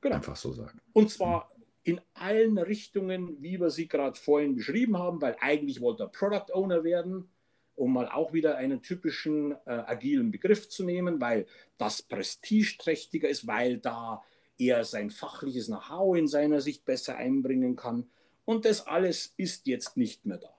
Genau. 0.01 0.15
einfach 0.17 0.35
so 0.35 0.51
sagen. 0.51 0.81
Und 0.91 1.09
zwar 1.09 1.52
in 1.83 1.99
allen 2.13 2.57
Richtungen, 2.57 3.41
wie 3.41 3.59
wir 3.59 3.69
sie 3.69 3.87
gerade 3.87 4.17
vorhin 4.17 4.55
beschrieben 4.55 4.97
haben, 4.97 5.21
weil 5.21 5.35
eigentlich 5.39 5.81
wollte 5.81 6.03
er 6.03 6.09
Product 6.09 6.53
Owner 6.53 6.83
werden, 6.83 7.29
um 7.75 7.93
mal 7.93 8.07
auch 8.07 8.33
wieder 8.33 8.55
einen 8.55 8.81
typischen 8.81 9.51
äh, 9.51 9.71
agilen 9.71 10.31
Begriff 10.31 10.69
zu 10.69 10.83
nehmen, 10.85 11.19
weil 11.19 11.45
das 11.77 12.01
prestigeträchtiger 12.01 13.27
ist, 13.27 13.47
weil 13.47 13.79
da 13.79 14.23
er 14.57 14.85
sein 14.85 15.09
fachliches 15.09 15.67
Know-how 15.67 16.15
in 16.15 16.27
seiner 16.27 16.61
Sicht 16.61 16.85
besser 16.85 17.17
einbringen 17.17 17.75
kann. 17.75 18.09
Und 18.45 18.65
das 18.65 18.85
alles 18.85 19.33
ist 19.37 19.67
jetzt 19.67 19.97
nicht 19.97 20.25
mehr 20.25 20.37
da. 20.37 20.55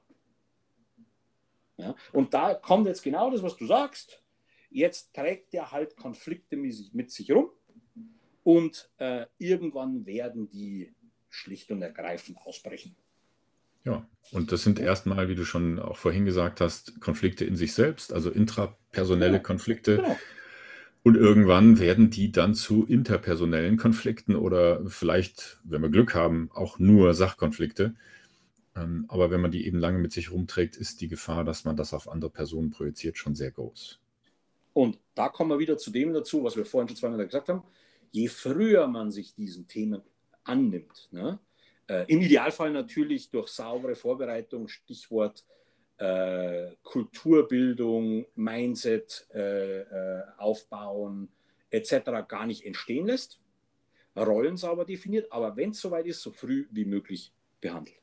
Ja? 1.79 1.95
Und 2.13 2.35
da 2.35 2.55
kommt 2.55 2.87
jetzt 2.87 3.03
genau 3.03 3.31
das, 3.31 3.43
was 3.43 3.57
du 3.57 3.67
sagst. 3.67 4.23
Jetzt 4.71 5.15
trägt 5.15 5.55
er 5.55 5.71
halt 5.71 5.97
Konflikte 5.97 6.57
mit 6.57 7.11
sich 7.11 7.31
rum 7.31 7.51
und 8.43 8.91
äh, 8.99 9.27
irgendwann 9.39 10.05
werden 10.05 10.51
die 10.51 10.93
schlicht 11.35 11.70
und 11.70 11.83
ergreifend 11.83 12.38
ausbrechen. 12.44 12.97
Ja, 13.85 14.07
und 14.33 14.51
das 14.51 14.62
sind 14.62 14.79
erstmal, 14.79 15.29
wie 15.29 15.35
du 15.35 15.44
schon 15.44 15.79
auch 15.79 15.99
vorhin 15.99 16.25
gesagt 16.25 16.61
hast, 16.61 17.01
Konflikte 17.01 17.44
in 17.44 17.57
sich 17.57 17.75
selbst, 17.75 18.12
also 18.12 18.31
intrapersonelle 18.31 19.35
ja, 19.35 19.38
Konflikte. 19.40 19.97
Genau. 19.97 20.18
Und 21.03 21.16
irgendwann 21.16 21.79
werden 21.79 22.09
die 22.09 22.33
dann 22.33 22.55
zu 22.55 22.87
interpersonellen 22.87 23.77
Konflikten 23.77 24.37
oder 24.37 24.81
vielleicht, 24.88 25.59
wenn 25.62 25.83
wir 25.83 25.90
Glück 25.90 26.14
haben, 26.14 26.51
auch 26.55 26.79
nur 26.79 27.12
Sachkonflikte. 27.12 27.94
Ähm, 28.75 29.05
aber 29.09 29.31
wenn 29.31 29.42
man 29.42 29.51
die 29.51 29.66
eben 29.66 29.79
lange 29.79 29.99
mit 29.99 30.12
sich 30.12 30.33
rumträgt, 30.33 30.77
ist 30.77 31.03
die 31.03 31.09
Gefahr, 31.09 31.44
dass 31.44 31.64
man 31.64 31.77
das 31.77 31.92
auf 31.92 32.09
andere 32.09 32.31
Personen 32.31 32.70
projiziert, 32.70 33.18
schon 33.18 33.35
sehr 33.35 33.51
groß. 33.51 34.01
Und 34.73 34.99
da 35.14 35.29
kommen 35.29 35.51
wir 35.51 35.59
wieder 35.59 35.77
zu 35.77 35.90
dem 35.90 36.14
dazu, 36.14 36.42
was 36.42 36.57
wir 36.57 36.64
vorhin 36.64 36.88
schon 36.88 36.97
zweimal 36.97 37.25
gesagt 37.27 37.51
haben. 37.51 37.62
Je 38.11 38.29
früher 38.29 38.87
man 38.88 39.11
sich 39.11 39.35
diesen 39.35 39.68
Themen 39.68 40.01
annimmt, 40.44 41.09
ne? 41.11 41.38
äh, 41.88 42.04
im 42.09 42.20
Idealfall 42.20 42.70
natürlich 42.70 43.30
durch 43.30 43.48
saubere 43.48 43.94
Vorbereitung, 43.94 44.68
Stichwort 44.68 45.44
äh, 45.98 46.72
Kulturbildung, 46.83 48.26
Mindset 48.35 49.26
äh, 49.33 49.80
äh 49.80 50.22
aufbauen 50.38 51.28
etc. 51.70 52.26
gar 52.28 52.46
nicht 52.46 52.64
entstehen 52.64 53.07
lässt, 53.07 53.40
Rollen 54.16 54.57
sauber 54.57 54.85
definiert, 54.85 55.33
aber 55.33 55.57
wenn 55.57 55.70
es 55.70 55.80
soweit 55.80 56.07
ist, 56.07 56.22
so 56.22 56.30
früh 56.30 56.66
wie 56.70 56.85
möglich 56.85 57.33
behandelt. 57.61 57.96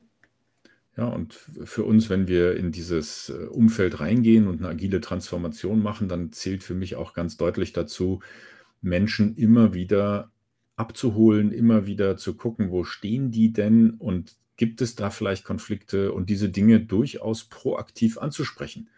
Ja, 0.96 1.06
und 1.06 1.32
für 1.32 1.84
uns, 1.84 2.10
wenn 2.10 2.28
wir 2.28 2.54
in 2.56 2.70
dieses 2.70 3.30
äh, 3.30 3.46
Umfeld 3.46 4.00
reingehen 4.00 4.46
und 4.46 4.58
eine 4.58 4.68
agile 4.68 5.00
Transformation 5.00 5.82
machen, 5.82 6.06
dann 6.06 6.32
zählt 6.32 6.62
für 6.62 6.74
mich 6.74 6.96
auch 6.96 7.14
ganz 7.14 7.38
deutlich 7.38 7.72
dazu, 7.72 8.20
Menschen 8.82 9.34
immer 9.36 9.72
wieder 9.72 10.30
abzuholen, 10.76 11.52
immer 11.52 11.86
wieder 11.86 12.16
zu 12.16 12.36
gucken, 12.36 12.70
wo 12.70 12.84
stehen 12.84 13.30
die 13.30 13.52
denn 13.52 13.90
und 13.90 14.36
gibt 14.56 14.80
es 14.80 14.94
da 14.94 15.10
vielleicht 15.10 15.44
Konflikte 15.44 16.12
und 16.12 16.30
diese 16.30 16.48
Dinge 16.48 16.80
durchaus 16.80 17.44
proaktiv 17.44 18.18
anzusprechen. 18.18 18.88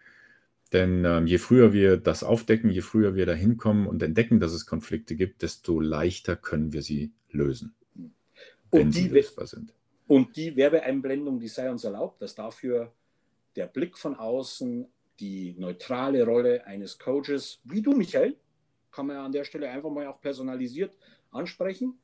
Denn 0.73 1.05
ähm, 1.05 1.27
je 1.27 1.39
früher 1.39 1.73
wir 1.73 1.97
das 1.97 2.25
aufdecken, 2.25 2.71
je 2.71 2.81
früher 2.81 3.15
wir 3.15 3.27
da 3.27 3.33
hinkommen 3.33 3.87
und 3.87 4.03
entdecken, 4.03 4.41
dass 4.41 4.53
es 4.53 4.67
Konflikte 4.67 5.15
gibt, 5.15 5.43
desto 5.43 5.81
leichter 5.81 6.37
können 6.37 6.73
wir 6.73 6.83
sie 6.83 7.13
lösen, 7.31 7.75
wenn 8.73 8.91
sie 8.91 9.09
lösbar 9.09 9.47
sind. 9.47 9.73
Und 10.07 10.37
die 10.37 10.57
Werbeeinblendung, 10.57 11.39
die 11.39 11.49
sei 11.49 11.71
uns 11.71 11.85
erlaubt, 11.85 12.21
dass 12.21 12.35
dafür 12.35 12.93
der 13.57 13.67
Blick 13.67 13.97
von 13.97 14.17
außen, 14.17 14.87
die 15.21 15.55
neutrale 15.59 16.25
Rolle 16.25 16.67
eines 16.67 16.99
Coaches, 16.99 17.61
wie 17.65 17.81
du, 17.81 17.93
Michael, 17.93 18.37
kann 18.91 19.07
man 19.07 19.17
ja 19.17 19.25
an 19.25 19.33
der 19.33 19.45
Stelle 19.45 19.71
einfach 19.71 19.91
mal 19.91 20.07
auch 20.09 20.21
personalisiert 20.21 20.97
ansprechen, 21.35 21.99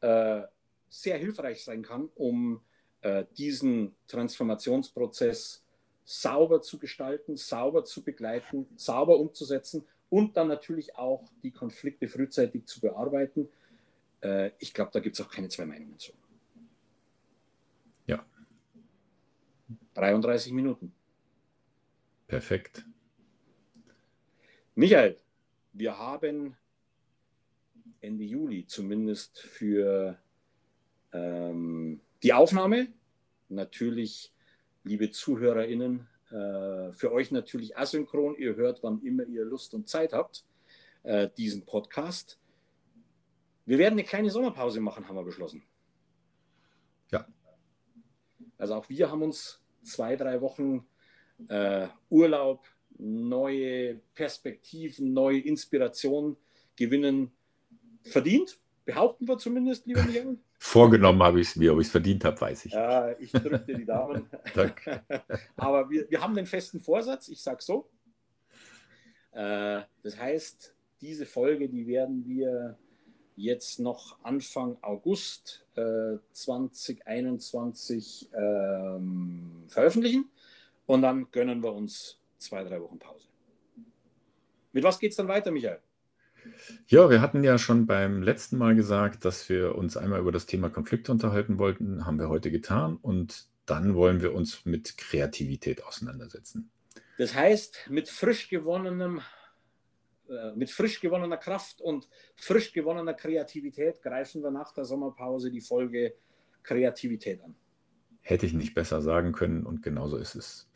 äh, 0.00 0.42
sehr 0.88 1.18
hilfreich 1.18 1.64
sein 1.64 1.82
kann, 1.82 2.08
um 2.14 2.60
äh, 3.00 3.24
diesen 3.36 3.94
Transformationsprozess 4.08 5.64
sauber 6.04 6.60
zu 6.62 6.78
gestalten, 6.78 7.36
sauber 7.36 7.84
zu 7.84 8.02
begleiten, 8.02 8.66
sauber 8.76 9.18
umzusetzen 9.18 9.84
und 10.10 10.36
dann 10.36 10.48
natürlich 10.48 10.96
auch 10.96 11.24
die 11.42 11.52
Konflikte 11.52 12.08
frühzeitig 12.08 12.66
zu 12.66 12.80
bearbeiten. 12.80 13.48
Äh, 14.20 14.50
ich 14.58 14.74
glaube, 14.74 14.90
da 14.92 15.00
gibt 15.00 15.18
es 15.18 15.24
auch 15.24 15.30
keine 15.30 15.48
zwei 15.48 15.64
Meinungen 15.64 15.98
zu. 15.98 16.12
33 19.94 20.52
Minuten. 20.52 20.94
Perfekt. 22.26 22.84
Michael, 24.74 25.18
wir 25.72 25.98
haben 25.98 26.56
Ende 28.02 28.24
Juli 28.24 28.66
zumindest 28.66 29.38
für 29.38 30.18
ähm, 31.12 32.00
die 32.22 32.32
Aufnahme. 32.32 32.88
Natürlich, 33.48 34.32
liebe 34.82 35.10
ZuhörerInnen, 35.10 36.08
äh, 36.30 36.92
für 36.92 37.12
euch 37.12 37.30
natürlich 37.30 37.76
asynchron. 37.76 38.36
Ihr 38.36 38.56
hört, 38.56 38.82
wann 38.82 39.00
immer 39.02 39.24
ihr 39.24 39.44
Lust 39.44 39.72
und 39.74 39.88
Zeit 39.88 40.12
habt, 40.12 40.44
äh, 41.04 41.28
diesen 41.36 41.64
Podcast. 41.64 42.38
Wir 43.66 43.78
werden 43.78 43.94
eine 43.94 44.04
kleine 44.04 44.30
Sommerpause 44.30 44.80
machen, 44.80 45.06
haben 45.06 45.16
wir 45.16 45.22
beschlossen. 45.22 45.62
Ja. 47.12 47.26
Also 48.58 48.74
auch 48.74 48.88
wir 48.88 49.10
haben 49.10 49.22
uns 49.22 49.60
zwei, 49.82 50.16
drei 50.16 50.40
Wochen 50.40 50.86
äh, 51.48 51.86
Urlaub, 52.08 52.66
neue 52.98 54.00
Perspektiven, 54.14 55.12
neue 55.12 55.38
Inspirationen 55.38 56.36
gewinnen 56.74 57.32
verdient. 58.04 58.58
Behaupten 58.84 59.28
wir 59.28 59.38
zumindest, 59.38 59.86
lieber 59.86 60.02
Michael. 60.02 60.38
Vorgenommen 60.58 61.22
habe 61.22 61.40
ich 61.40 61.48
es 61.48 61.56
mir, 61.56 61.72
ob 61.72 61.80
ich 61.80 61.86
es 61.86 61.92
verdient 61.92 62.24
habe, 62.24 62.40
weiß 62.40 62.66
ich. 62.66 62.72
Ja, 62.72 63.12
ich 63.18 63.30
drücke 63.30 63.60
dir 63.60 63.78
die 63.78 63.84
Daumen. 63.84 64.28
Danke. 64.54 65.04
Aber 65.56 65.88
wir, 65.88 66.10
wir 66.10 66.20
haben 66.20 66.34
den 66.34 66.46
festen 66.46 66.80
Vorsatz, 66.80 67.28
ich 67.28 67.40
sage 67.40 67.62
so. 67.62 67.88
Äh, 69.32 69.82
das 70.02 70.18
heißt, 70.18 70.74
diese 71.00 71.26
Folge, 71.26 71.68
die 71.68 71.86
werden 71.86 72.24
wir 72.26 72.76
jetzt 73.36 73.80
noch 73.80 74.18
Anfang 74.22 74.76
August 74.82 75.66
äh, 75.74 76.18
2021 76.32 78.30
ähm, 78.34 79.64
veröffentlichen. 79.68 80.30
Und 80.86 81.02
dann 81.02 81.30
gönnen 81.30 81.62
wir 81.62 81.72
uns 81.72 82.18
zwei, 82.38 82.64
drei 82.64 82.80
Wochen 82.80 82.98
Pause. 82.98 83.28
Mit 84.72 84.84
was 84.84 84.98
geht 84.98 85.10
es 85.10 85.16
dann 85.16 85.28
weiter, 85.28 85.50
Michael? 85.50 85.80
Ja, 86.86 87.10
wir 87.10 87.20
hatten 87.20 87.44
ja 87.44 87.58
schon 87.58 87.86
beim 87.86 88.22
letzten 88.22 88.58
Mal 88.58 88.74
gesagt, 88.74 89.24
dass 89.24 89.48
wir 89.48 89.74
uns 89.74 89.96
einmal 89.96 90.20
über 90.20 90.32
das 90.32 90.46
Thema 90.46 90.70
Konflikte 90.70 91.12
unterhalten 91.12 91.58
wollten. 91.58 92.06
Haben 92.06 92.18
wir 92.18 92.28
heute 92.28 92.50
getan. 92.50 92.96
Und 92.96 93.46
dann 93.66 93.94
wollen 93.94 94.20
wir 94.22 94.34
uns 94.34 94.64
mit 94.64 94.98
Kreativität 94.98 95.84
auseinandersetzen. 95.84 96.70
Das 97.18 97.34
heißt, 97.34 97.88
mit 97.90 98.08
frisch 98.08 98.48
gewonnenem, 98.48 99.20
äh, 100.28 100.52
mit 100.56 100.70
frisch 100.70 101.00
gewonnener 101.00 101.36
Kraft 101.36 101.80
und 101.80 102.08
frisch 102.36 102.72
gewonnener 102.72 103.14
Kreativität 103.14 104.02
greifen 104.02 104.42
wir 104.42 104.50
nach 104.50 104.72
der 104.72 104.84
Sommerpause 104.84 105.50
die 105.50 105.60
Folge 105.60 106.14
Kreativität 106.62 107.42
an. 107.42 107.54
Hätte 108.20 108.46
ich 108.46 108.52
nicht 108.52 108.74
besser 108.74 109.02
sagen 109.02 109.32
können 109.32 109.66
und 109.66 109.82
genauso 109.82 110.16
ist 110.16 110.34
es. 110.34 110.70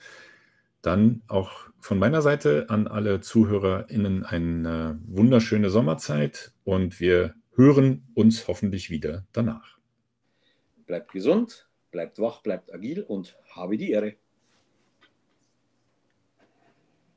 Dann 0.87 1.23
auch 1.27 1.69
von 1.81 1.99
meiner 1.99 2.23
Seite 2.23 2.67
an 2.69 2.87
alle 2.87 3.21
ZuhörerInnen 3.21 4.25
eine 4.25 5.01
wunderschöne 5.05 5.69
Sommerzeit 5.69 6.53
und 6.63 7.01
wir 7.01 7.35
hören 7.57 8.07
uns 8.15 8.47
hoffentlich 8.47 8.89
wieder 8.89 9.27
danach. 9.33 9.79
Bleibt 10.87 11.11
gesund, 11.11 11.69
bleibt 11.91 12.21
wach, 12.21 12.41
bleibt 12.41 12.73
agil 12.73 13.03
und 13.03 13.37
habe 13.51 13.77
die 13.77 13.91
Ehre. 13.91 14.15